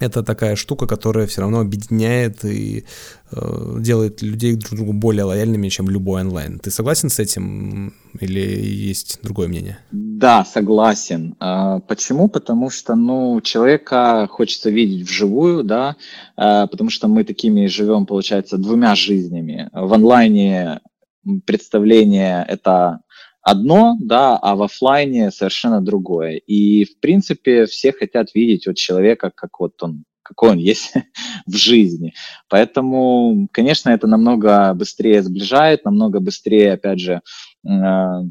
[0.03, 2.85] это такая штука, которая все равно объединяет и
[3.31, 6.59] э, делает людей друг другу более лояльными, чем любой онлайн.
[6.59, 9.79] Ты согласен с этим или есть другое мнение?
[9.91, 11.35] Да, согласен.
[11.41, 12.29] А, почему?
[12.29, 15.97] Потому что, ну, человека хочется видеть вживую, да,
[16.37, 19.71] а, потому что мы такими живем, получается, двумя жизнями.
[19.73, 20.81] В онлайне
[21.47, 23.01] представление это
[23.43, 26.37] одно, да, а в офлайне совершенно другое.
[26.37, 30.95] И, в принципе, все хотят видеть вот человека, как вот он какой он есть
[31.47, 32.15] в жизни.
[32.49, 37.21] Поэтому, конечно, это намного быстрее сближает, намного быстрее, опять же,
[37.69, 38.23] э,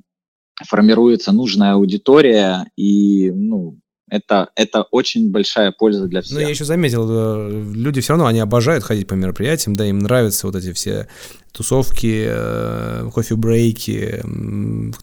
[0.66, 3.78] формируется нужная аудитория, и ну,
[4.12, 6.36] Это, это очень большая польза для всех.
[6.36, 10.00] Ну, я еще заметил, э, люди все равно, они обожают ходить по мероприятиям, да, им
[10.00, 11.08] нравятся вот эти все
[11.54, 14.22] тусовки, э, кофе-брейки,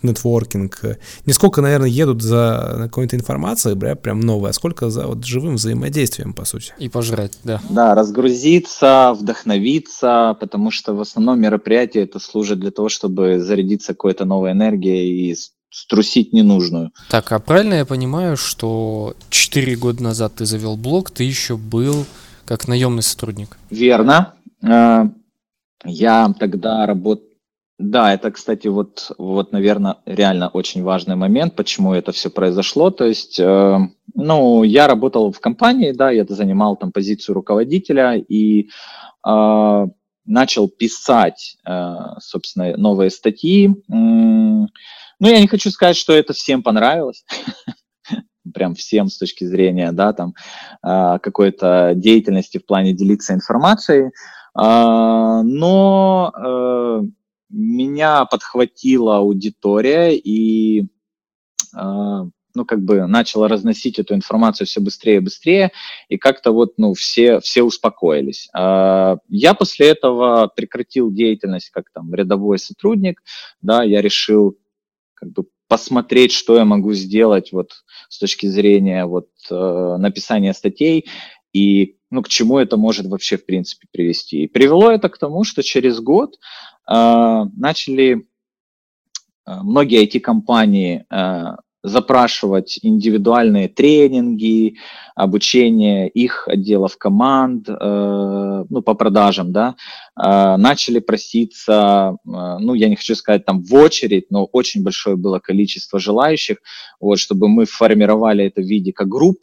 [0.03, 0.99] нетворкинг.
[1.25, 5.55] Не сколько, наверное, едут за какой-то информацией, бля, прям новой, а сколько за вот живым
[5.55, 6.75] взаимодействием, по сути.
[6.79, 7.63] И пожрать, да.
[7.71, 14.27] Да, разгрузиться, вдохновиться, потому что в основном мероприятие это служит для того, чтобы зарядиться какой-то
[14.27, 15.37] новой энергией и
[15.71, 16.93] струсить ненужную.
[17.11, 22.07] Так, а правильно я понимаю, что 4 года назад ты завел блог, ты еще был
[22.45, 23.59] как наемный сотрудник?
[23.71, 24.35] Верно.
[24.63, 25.05] Э,
[25.85, 27.25] я тогда работал...
[27.79, 32.91] Да, это, кстати, вот, вот, наверное, реально очень важный момент, почему это все произошло.
[32.91, 33.79] То есть, э,
[34.15, 38.69] ну, я работал в компании, да, я занимал там позицию руководителя и
[39.25, 39.87] э,
[40.25, 43.75] начал писать, э, собственно, новые статьи.
[45.21, 47.25] Ну, я не хочу сказать, что это всем понравилось.
[48.55, 50.35] Прям всем с точки зрения, да, там,
[50.83, 54.11] э, какой-то деятельности в плане делиться информацией.
[54.55, 57.03] А, но э,
[57.51, 60.89] меня подхватила аудитория и
[61.75, 65.73] а, ну, как бы начала разносить эту информацию все быстрее и быстрее,
[66.09, 68.49] и как-то вот, ну, все, все успокоились.
[68.53, 73.23] А, я после этого прекратил деятельность как там рядовой сотрудник,
[73.63, 74.59] да, я решил
[75.19, 77.73] как бы посмотреть, что я могу сделать вот
[78.09, 81.07] с точки зрения вот э, написания статей,
[81.53, 84.45] и ну, к чему это может вообще, в принципе, привести.
[84.45, 86.37] И привело это к тому, что через год
[86.91, 88.27] э, начали
[89.47, 94.77] э, многие IT-компании э, запрашивать индивидуальные тренинги,
[95.15, 99.77] обучение их отделов команд, э, ну, по продажам, да,
[100.17, 105.17] э, начали проситься, э, ну, я не хочу сказать там в очередь, но очень большое
[105.17, 106.59] было количество желающих,
[107.01, 109.39] вот, чтобы мы формировали это в виде как групп,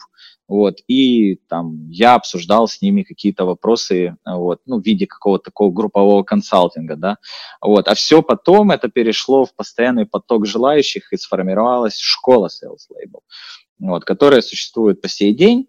[0.47, 5.71] вот, и там я обсуждал с ними какие-то вопросы, вот, ну, в виде какого-то такого
[5.71, 7.17] группового консалтинга, да,
[7.61, 13.21] вот, а все потом это перешло в постоянный поток желающих и сформировалась школа Sales Label,
[13.79, 15.67] вот, которая существует по сей день,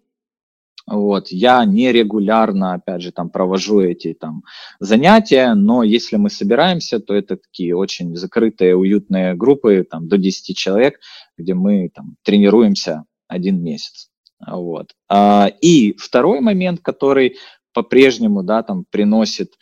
[0.85, 4.43] вот, я нерегулярно, опять же, там провожу эти там
[4.79, 10.55] занятия, но если мы собираемся, то это такие очень закрытые, уютные группы, там до 10
[10.55, 10.99] человек,
[11.37, 14.09] где мы там тренируемся один месяц.
[14.45, 14.93] Вот.
[15.09, 17.37] А, и второй момент, который
[17.73, 19.53] по-прежнему, да, там приносит,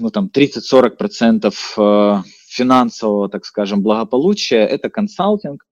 [0.00, 5.64] ну, там 30-40% э, финансового, так скажем, благополучия, это консалтинг.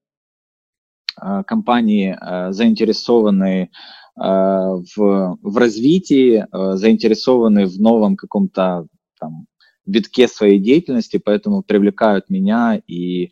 [1.17, 3.69] А, компании э, заинтересованы э,
[4.15, 8.87] в, в развитии, заинтересованы в новом каком-то
[9.19, 9.47] там
[9.85, 13.31] витке своей деятельности, поэтому привлекают меня и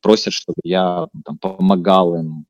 [0.00, 2.46] просят, чтобы я там, помогал им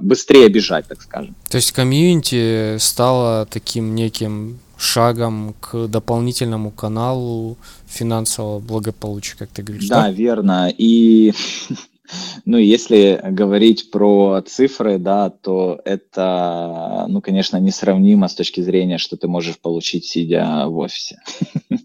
[0.00, 1.34] быстрее бежать, так скажем.
[1.50, 9.88] То есть комьюнити стало таким неким шагом к дополнительному каналу финансового благополучия, как ты говоришь.
[9.88, 10.10] Да, да?
[10.10, 10.72] верно.
[10.76, 11.32] И
[12.44, 19.16] ну, если говорить про цифры, да, то это, ну, конечно, несравнимо с точки зрения, что
[19.16, 21.20] ты можешь получить, сидя в офисе.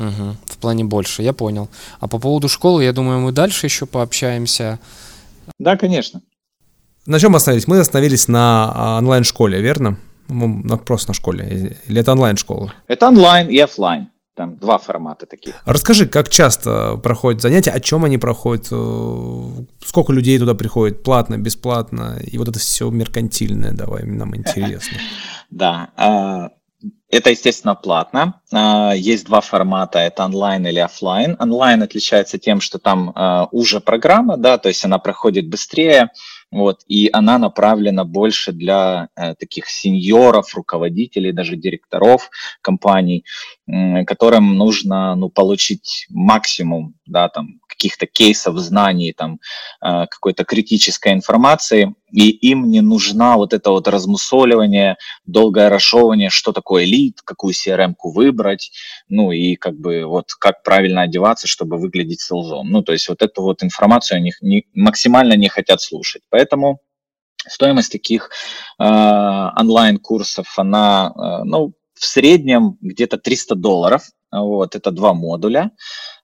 [0.00, 1.68] Угу, в плане больше, я понял.
[2.00, 4.78] А по поводу школы, я думаю, мы дальше еще пообщаемся.
[5.58, 6.22] Да, конечно.
[7.06, 7.68] На чем мы остановились?
[7.68, 9.98] Мы остановились на а, онлайн-школе, верно?
[10.28, 11.76] Ну, просто на школе.
[11.86, 12.72] Или это онлайн-школа?
[12.88, 14.08] Это онлайн и офлайн.
[14.34, 15.54] Там два формата таких.
[15.66, 21.36] Расскажи, как часто проходят занятия, о чем они проходят, э, сколько людей туда приходит, платно,
[21.36, 24.96] бесплатно, и вот это все меркантильное, давай, нам интересно.
[25.50, 26.50] Да, а,
[27.10, 28.40] это, естественно, платно.
[28.52, 31.36] А, есть два формата, это онлайн или офлайн.
[31.38, 36.10] Онлайн отличается тем, что там а, уже программа, да, то есть она проходит быстрее,
[36.52, 42.28] вот, и она направлена больше для э, таких сеньоров, руководителей, даже директоров
[42.60, 43.24] компаний,
[44.04, 49.40] которым нужно ну, получить максимум да, там, каких-то кейсов, знаний, там,
[49.80, 56.52] э, какой-то критической информации, и им не нужна вот это вот размусоливание, долгое расшевывание, что
[56.52, 58.70] такое лид, какую CRM-ку выбрать,
[59.08, 62.70] ну и как бы вот как правильно одеваться, чтобы выглядеть селзом.
[62.70, 66.22] Ну, то есть вот эту вот информацию они не, максимально не хотят слушать.
[66.28, 66.80] Поэтому
[67.48, 68.30] стоимость таких
[68.78, 74.02] э, онлайн-курсов, она, э, ну, в среднем где-то 300 долларов.
[74.32, 75.70] Вот, это два модуля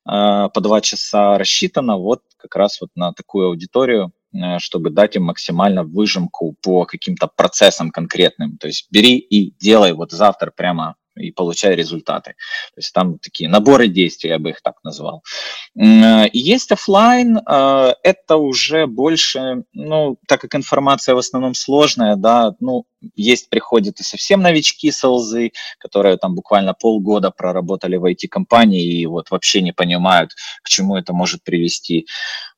[0.07, 5.24] по два часа рассчитано вот как раз вот на такую аудиторию, э, чтобы дать им
[5.24, 8.57] максимально выжимку по каким-то процессам конкретным.
[8.59, 12.31] То есть бери и делай вот завтра прямо и получай результаты.
[12.75, 15.23] То есть там такие наборы действий, я бы их так назвал.
[15.75, 22.85] И есть офлайн, это уже больше, ну, так как информация в основном сложная, да, ну,
[23.14, 29.31] есть, приходят и совсем новички селзы, которые там буквально полгода проработали в IT-компании и вот
[29.31, 32.07] вообще не понимают, к чему это может привести.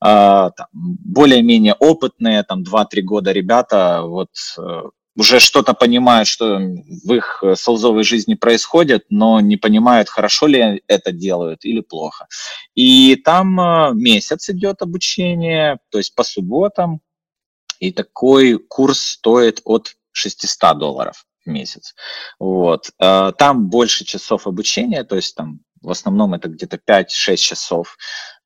[0.01, 4.81] А, более-менее опытные, там 2-3 года ребята, вот э,
[5.15, 11.11] уже что-то понимают, что в их солзовой жизни происходит, но не понимают, хорошо ли это
[11.11, 12.27] делают или плохо.
[12.75, 17.01] И там э, месяц идет обучение, то есть по субботам,
[17.79, 21.95] и такой курс стоит от 600 долларов в месяц.
[22.39, 22.91] Вот.
[22.99, 27.97] Э, там больше часов обучения, то есть там в основном это где-то 5-6 часов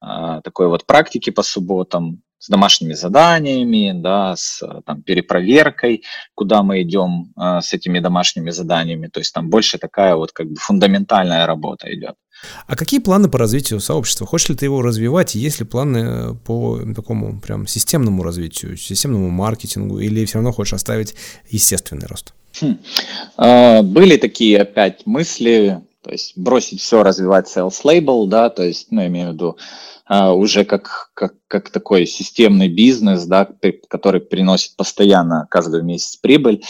[0.01, 6.03] э, такой вот практики по субботам с домашними заданиями, да, с там, перепроверкой,
[6.35, 9.07] куда мы идем э, с этими домашними заданиями.
[9.07, 12.15] То есть там больше такая вот как бы фундаментальная работа идет.
[12.67, 14.27] А какие планы по развитию сообщества?
[14.27, 15.35] Хочешь ли ты его развивать?
[15.35, 19.99] есть ли планы по такому прям системному развитию, системному маркетингу?
[19.99, 21.15] Или все равно хочешь оставить
[21.49, 22.33] естественный рост?
[22.59, 22.77] Хм.
[23.37, 28.91] А, были такие опять мысли, то есть бросить все, развивать sales label, да, то есть,
[28.91, 29.57] ну, я имею в виду,
[30.05, 33.47] а, уже как, как, как такой системный бизнес, да,
[33.89, 36.63] который приносит постоянно каждый месяц прибыль.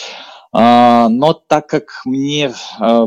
[0.52, 2.54] А, но так как мне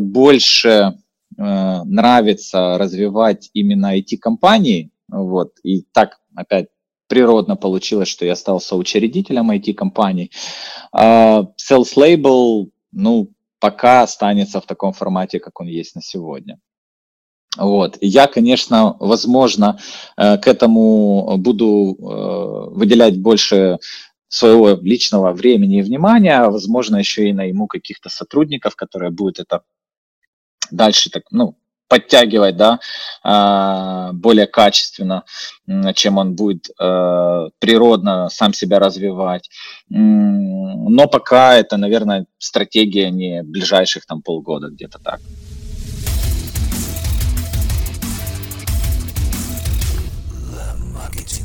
[0.01, 0.95] больше
[1.39, 6.69] Э, нравится развивать именно IT-компании, вот, и так опять
[7.09, 10.33] природно получилось, что я стал соучредителем IT-компаний.
[10.93, 13.29] Uh, Sales Label, ну,
[13.67, 16.61] пока останется в таком формате, как он есть на сегодня.
[17.59, 17.99] Вот.
[18.01, 19.79] Я, конечно, возможно,
[20.17, 23.79] э, к этому буду э, выделять больше
[24.29, 29.63] своего личного времени и внимания, возможно, еще и найму каких-то сотрудников, которые будут это
[30.71, 31.57] дальше так, ну,
[31.89, 32.81] подтягивать, да,
[33.23, 35.25] а, более качественно,
[35.95, 39.51] чем он будет э, природно сам себя развивать.
[39.89, 45.21] Но пока это, наверное, стратегия не ближайших там полгода, где-то так.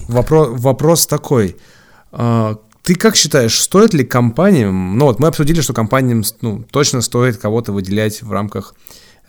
[0.08, 1.56] Вопрос, вопрос такой.
[2.12, 7.02] А, ты как считаешь, стоит ли компаниям, ну вот мы обсудили, что компаниям ну, точно
[7.02, 8.76] стоит кого-то выделять в рамках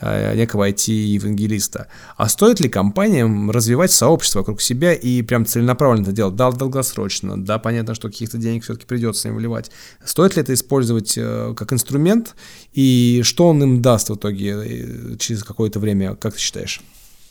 [0.03, 1.89] некого IT-евангелиста.
[2.17, 6.37] А стоит ли компаниям развивать сообщество вокруг себя и прям целенаправленно это делать?
[6.37, 9.71] Да, долгосрочно, да, понятно, что каких-то денег все-таки придется им вливать.
[10.05, 12.35] Стоит ли это использовать э, как инструмент
[12.73, 16.81] и что он им даст в итоге э, через какое-то время, как ты считаешь?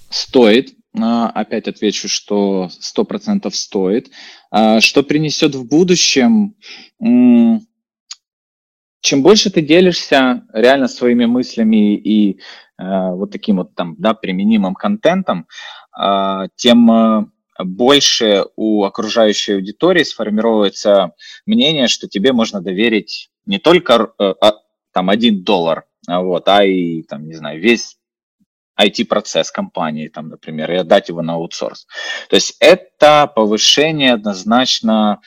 [0.10, 4.12] Стоит, а, Опять отвечу, что 100% стоит.
[4.50, 6.56] А, что принесет в будущем?
[9.02, 12.40] Чем больше ты делишься реально своими мыслями и
[12.78, 15.48] э, вот таким вот там, да, применимым контентом,
[16.00, 17.26] э, тем э,
[17.64, 21.14] больше у окружающей аудитории сформируется
[21.46, 24.54] мнение, что тебе можно доверить не только э, а,
[24.94, 27.98] там один доллар, а вот, а и там, не знаю, весь
[28.80, 31.88] IT-процесс компании, там, например, и отдать его на аутсорс.
[32.30, 35.22] То есть это повышение однозначно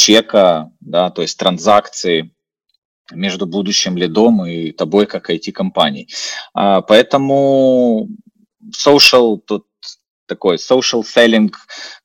[0.00, 2.30] чека, да, то есть транзакции
[3.12, 6.08] между будущим лидом и тобой как IT-компанией.
[6.54, 8.08] А, поэтому
[8.74, 9.66] social тут
[10.26, 11.50] такой social selling,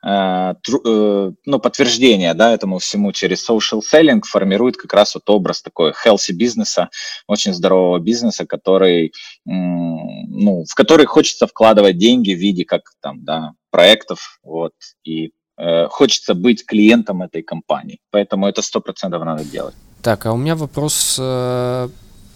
[0.04, 0.54] э,
[0.86, 5.92] э, ну, подтверждение, да, этому всему через social selling формирует как раз вот образ такой
[5.92, 6.90] healthy бизнеса,
[7.28, 9.14] очень здорового бизнеса, который,
[9.46, 14.74] ну, в который хочется вкладывать деньги в виде как там, да, проектов, вот,
[15.04, 18.00] и Э, хочется быть клиентом этой компании.
[18.12, 19.76] Поэтому это сто процентов надо делать.
[20.02, 21.90] Так, а у меня вопрос, э,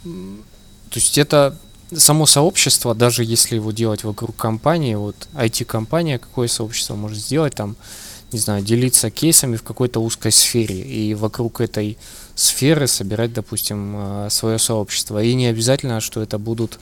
[0.04, 1.56] то есть это
[1.94, 7.76] само сообщество, даже если его делать вокруг компании, вот IT-компания, какое сообщество может сделать там,
[8.32, 11.98] не знаю, делиться кейсами в какой-то узкой сфере и вокруг этой
[12.36, 15.22] сферы собирать, допустим, э, свое сообщество.
[15.22, 16.80] И не обязательно, что это будут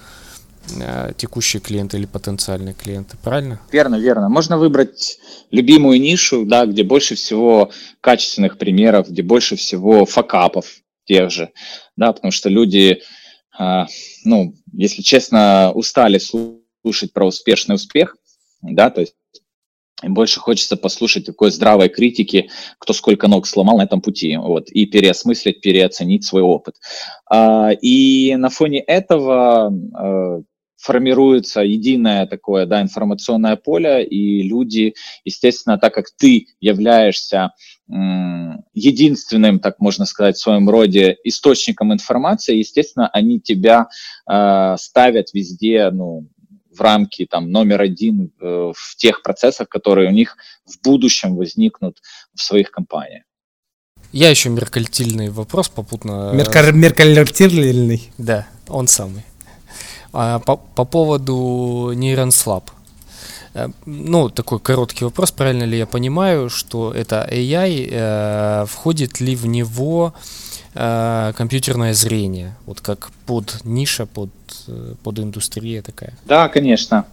[1.17, 3.59] текущие клиенты или потенциальные клиенты, правильно?
[3.71, 4.29] Верно, верно.
[4.29, 5.19] Можно выбрать
[5.51, 11.51] любимую нишу, да, где больше всего качественных примеров, где больше всего факапов тех же,
[11.95, 13.01] да, потому что люди,
[13.59, 13.85] э,
[14.25, 18.17] ну, если честно, устали слушать про успешный успех,
[18.61, 19.15] да, то есть
[20.03, 24.69] им больше хочется послушать такой здравой критики, кто сколько ног сломал на этом пути, вот,
[24.69, 26.75] и переосмыслить, переоценить свой опыт.
[27.29, 30.41] А, и на фоне этого э,
[30.77, 34.93] формируется единое такое да, информационное поле, и люди,
[35.25, 37.51] естественно, так как ты являешься
[38.73, 43.87] единственным, так можно сказать, в своем роде источником информации, естественно, они тебя
[44.29, 46.27] э, ставят везде, ну,
[46.69, 52.01] в рамки там номер один э, в тех процессах, которые у них в будущем возникнут
[52.35, 53.23] в своих компаниях.
[54.11, 56.31] Я еще меркальтильный вопрос попутно.
[56.33, 58.09] Меркар меркальтильный?
[58.17, 59.23] Да, он самый.
[60.19, 62.63] А, по, по поводу NeuronSlab.
[63.53, 69.35] Э, ну, такой короткий вопрос, правильно ли я понимаю, что это AI, э, входит ли
[69.35, 70.15] в него
[70.73, 74.31] э, компьютерное зрение, вот как под ниша, под,
[75.03, 76.13] под индустрия такая?
[76.25, 77.05] Да, конечно.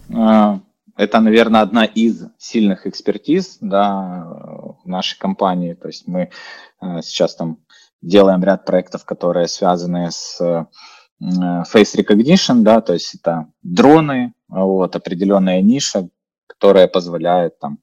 [0.97, 4.25] Это, наверное, одна из сильных экспертиз да,
[4.83, 5.73] нашей компании.
[5.73, 6.31] То есть мы
[7.03, 7.57] сейчас там
[8.01, 10.65] делаем ряд проектов, которые связаны с
[11.21, 16.09] face recognition, да, то есть это дроны, вот, определенная ниша,
[16.47, 17.79] которая позволяет там,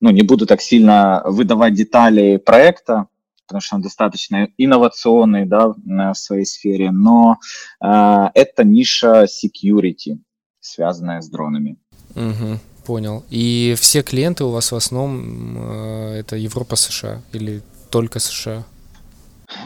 [0.00, 3.06] ну, не буду так сильно выдавать детали проекта,
[3.46, 7.38] потому что он достаточно инновационный, да, в своей сфере, но
[7.82, 10.18] э, это ниша security,
[10.60, 11.76] связанная с дронами.
[12.14, 13.24] Угу, понял.
[13.28, 18.64] И все клиенты у вас в основном э, это Европа, США или только США?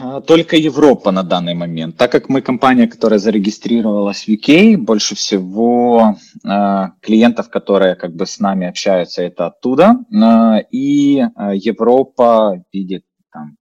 [0.01, 1.97] А, только Европа на данный момент.
[1.97, 8.25] Так как мы компания, которая зарегистрировалась в UK, больше всего э, клиентов, которые как бы
[8.25, 9.97] с нами общаются, это оттуда.
[10.11, 11.23] Э, и
[11.53, 13.57] Европа видит там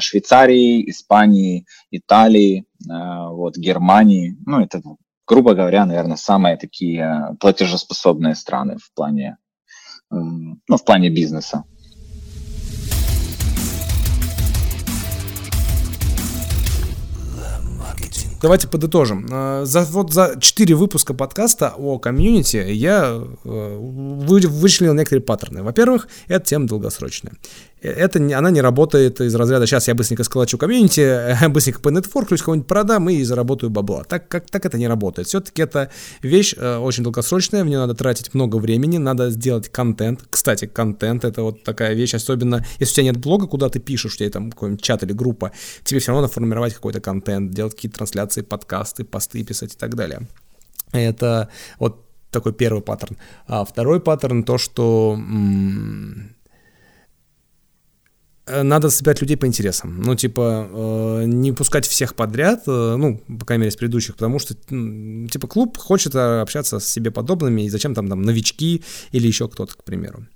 [0.00, 4.36] Швейцарии, Испании, Италии, вот, Германии.
[4.44, 4.82] Ну, это
[5.26, 9.38] грубо говоря, наверное, самые такие платежеспособные страны в плане,
[10.10, 11.64] ну, в плане бизнеса.
[18.40, 19.26] Давайте подытожим.
[19.30, 25.62] Э, за, вот за 4 выпуска подкаста о комьюнити я э, вычленил некоторые паттерны.
[25.62, 27.32] Во-первых, это тема долгосрочная.
[27.80, 32.42] Это не, она не работает из разряда «сейчас я быстренько сколочу комьюнити, быстренько по нетворклюсь,
[32.42, 34.04] кого-нибудь продам и заработаю бабла».
[34.04, 35.28] Так, как, так это не работает.
[35.28, 35.90] Все-таки это
[36.22, 40.24] вещь э, очень долгосрочная, в нее надо тратить много времени, надо сделать контент.
[40.30, 44.14] Кстати, контент— это вот такая вещь, особенно если у тебя нет блога, куда ты пишешь,
[44.14, 45.52] у тебя там какой-нибудь чат или группа,
[45.84, 49.94] тебе все равно надо формировать какой-то контент, делать какие-то трансляции, подкасты, посты писать и так
[49.94, 50.26] далее.
[50.92, 51.48] Это
[51.78, 53.16] вот такой первый паттерн.
[53.46, 56.34] А второй паттерн то, что м-
[58.62, 60.02] надо собирать людей по интересам.
[60.02, 64.38] Ну, типа, э, не пускать всех подряд, э, ну, по крайней мере, с предыдущих, потому
[64.38, 68.82] что, типа, клуб хочет общаться с себе подобными, и зачем там, там новички
[69.12, 70.26] или еще кто-то, к примеру.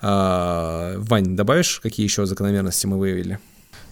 [0.00, 3.38] А, Вань, добавишь, какие еще закономерности мы выявили?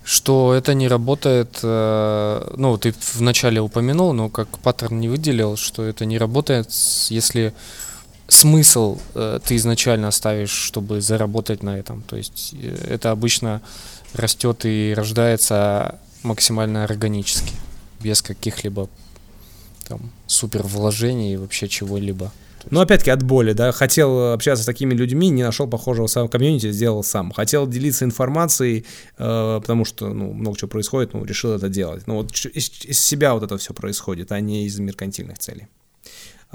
[0.05, 6.05] Что это не работает, ну, ты вначале упомянул, но как паттерн не выделил, что это
[6.05, 6.69] не работает,
[7.11, 7.53] если
[8.29, 12.03] смысл э, ты изначально ставишь, чтобы заработать на этом.
[12.03, 13.63] То есть э, это обычно
[14.15, 17.55] растет и рождается максимально органически,
[18.01, 18.89] без каких-либо
[19.89, 22.33] там супер вложений и вообще чего-либо.
[22.71, 23.71] Ну, опять-таки, от боли, да.
[23.71, 27.31] Хотел общаться с такими людьми, не нашел похожего самого комьюнити, сделал сам.
[27.31, 28.85] Хотел делиться информацией,
[29.19, 32.07] э, потому что, ну, много чего происходит, ну, решил это делать.
[32.07, 35.69] Ну, вот из, из себя вот это все происходит, а не из меркантильных целей.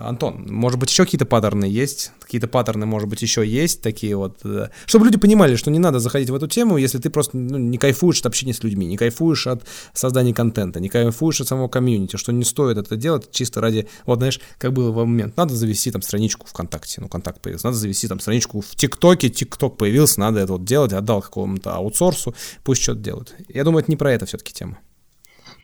[0.07, 2.11] Антон, может быть, еще какие-то паттерны есть?
[2.19, 4.39] Какие-то паттерны, может быть, еще есть такие вот.
[4.43, 7.57] Э, чтобы люди понимали, что не надо заходить в эту тему, если ты просто ну,
[7.57, 11.67] не кайфуешь от общения с людьми, не кайфуешь от создания контента, не кайфуешь от самого
[11.67, 15.55] комьюнити, что не стоит это делать чисто ради, вот знаешь, как было в момент, надо
[15.55, 20.19] завести там страничку ВКонтакте, ну, контакт появился, надо завести там страничку в ТикТоке, ТикТок появился,
[20.19, 23.35] надо это вот делать, отдал какому-то аутсорсу, пусть что-то делают.
[23.47, 24.79] Я думаю, это не про это все-таки тема.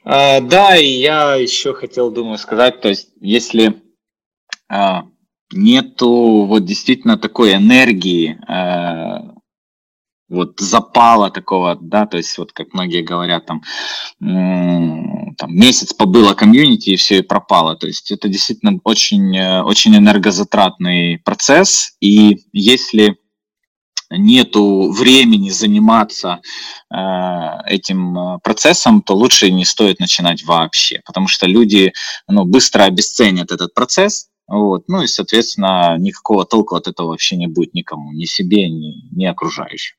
[0.09, 3.81] А, да, и я еще хотел, думаю, сказать, то есть, если
[5.51, 9.37] нету вот действительно такой энергии, э,
[10.29, 13.63] вот запала такого, да, то есть вот как многие говорят, там,
[14.19, 19.95] там месяц побыло комьюнити и все и пропало, то есть это действительно очень, э, очень
[19.95, 23.17] энергозатратный процесс, и если
[24.09, 26.41] нету времени заниматься
[26.93, 26.97] э,
[27.65, 31.93] этим процессом, то лучше не стоит начинать вообще, потому что люди
[32.27, 34.83] ну, быстро обесценят этот процесс, вот.
[34.87, 39.25] Ну и, соответственно, никакого толку от этого вообще не будет никому, ни себе, ни, ни
[39.25, 39.97] окружающим.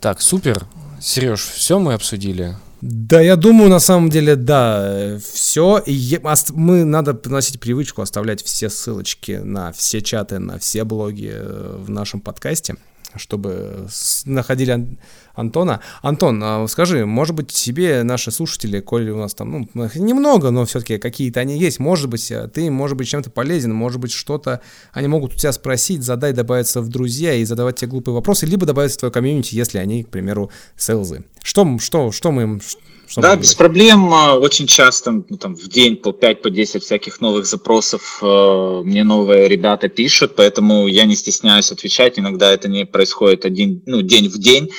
[0.00, 0.66] Так, супер.
[1.00, 2.56] Сереж, все мы обсудили?
[2.80, 5.78] Да, я думаю, на самом деле, да, все.
[5.84, 6.20] И
[6.50, 11.90] мы надо носить привычку оставлять все ссылочки на все чаты, на все блоги э, в
[11.90, 12.76] нашем подкасте.
[13.16, 13.88] Чтобы
[14.24, 14.98] находили
[15.34, 15.80] Антона.
[16.02, 20.64] Антон, а скажи, может быть, тебе наши слушатели, коли у нас там, ну, немного, но
[20.64, 24.60] все-таки какие-то они есть, может быть, э, ты, может быть, чем-то полезен, может быть, что-то
[24.92, 28.66] они могут у тебя спросить, задать, добавиться в друзья и задавать тебе глупые вопросы, либо
[28.66, 31.24] добавиться в твое комьюнити, если они, к примеру, селзы.
[31.42, 32.60] Что, что, что мы им
[33.08, 34.12] что да, без проблем.
[34.12, 38.82] А, очень часто, ну, там, в день по 5, по 10 всяких новых запросов э,
[38.84, 42.18] мне новые ребята пишут, поэтому я не стесняюсь отвечать.
[42.18, 44.70] Иногда это не происходит один, ну, день в день.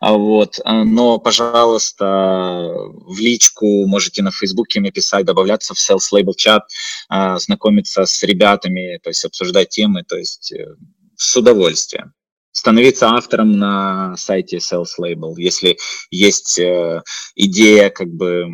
[0.00, 2.04] А вот, а, но, пожалуйста,
[3.06, 6.68] в личку можете на Фейсбуке мне писать, добавляться в Sales Label чат,
[7.36, 10.76] знакомиться с ребятами, то есть обсуждать темы, то есть э,
[11.16, 12.12] с удовольствием
[12.52, 15.78] становиться автором на сайте Sales Label, если
[16.10, 17.02] есть э,
[17.34, 18.46] идея, как бы,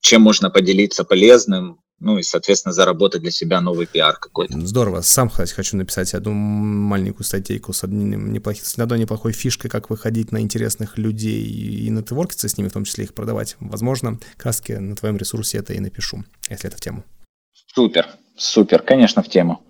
[0.00, 4.60] чем можно поделиться полезным, ну и, соответственно, заработать для себя новый пиар какой-то.
[4.60, 5.02] Здорово.
[5.02, 9.88] Сам, кстати, хочу написать одну маленькую статейку с, одним неплохим, с одной неплохой фишкой, как
[9.88, 13.56] выходить на интересных людей и нетворкиться с ними, в том числе их продавать.
[13.60, 17.04] Возможно, краски на твоем ресурсе это и напишу, если это в тему.
[17.72, 19.64] Супер, супер, конечно, в тему.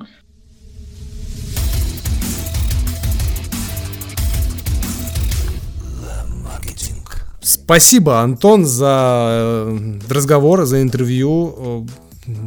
[7.43, 11.88] Спасибо, Антон, за э, разговор, за интервью.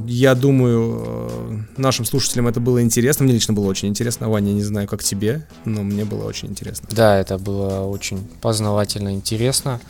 [0.08, 3.26] Я думаю, э, нашим слушателям это было интересно.
[3.26, 4.30] Мне лично было очень интересно.
[4.30, 6.88] Ваня, не знаю, как тебе, но мне было очень интересно.
[6.92, 9.82] Да, это было очень познавательно интересно.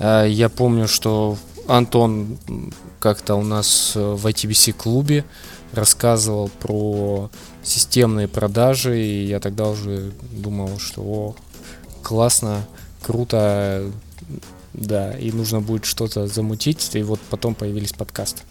[0.00, 2.36] Э, я помню, что Антон
[2.98, 5.24] как-то у нас в ITBC-клубе
[5.72, 7.30] рассказывал про
[7.62, 11.36] системные продажи, и я тогда уже думал, что о,
[12.02, 12.66] классно,
[13.00, 13.92] круто,
[14.72, 18.42] да, и нужно будет что-то замутить, и вот потом появились подкасты.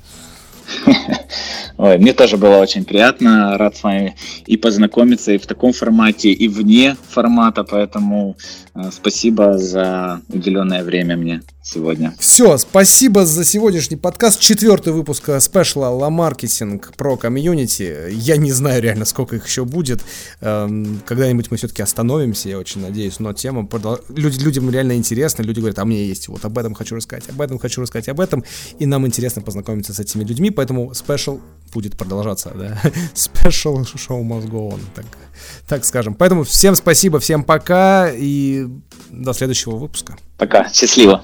[1.78, 4.15] Ой, мне тоже было очень приятно, рад с вами
[4.45, 8.38] и познакомиться и в таком формате, и вне формата, поэтому
[8.91, 12.13] спасибо за уделенное время мне сегодня.
[12.19, 14.39] Все, спасибо за сегодняшний подкаст.
[14.39, 18.09] Четвертый выпуск спешла La Marketing про комьюнити.
[18.11, 20.01] Я не знаю реально, сколько их еще будет.
[20.41, 23.19] Эм, когда-нибудь мы все-таки остановимся, я очень надеюсь.
[23.19, 23.99] Но тема продол...
[24.09, 25.43] Люди, людям реально интересна.
[25.43, 28.19] Люди говорят, а мне есть вот об этом хочу рассказать, об этом хочу рассказать, об
[28.19, 28.43] этом.
[28.80, 31.39] И нам интересно познакомиться с этими людьми, поэтому спешл
[31.74, 32.51] будет продолжаться.
[32.55, 32.80] Да?
[33.13, 35.05] Special show must go on, так,
[35.67, 36.15] так скажем.
[36.15, 38.67] Поэтому всем спасибо, всем пока и
[39.09, 40.17] до следующего выпуска.
[40.37, 41.23] Пока, счастливо.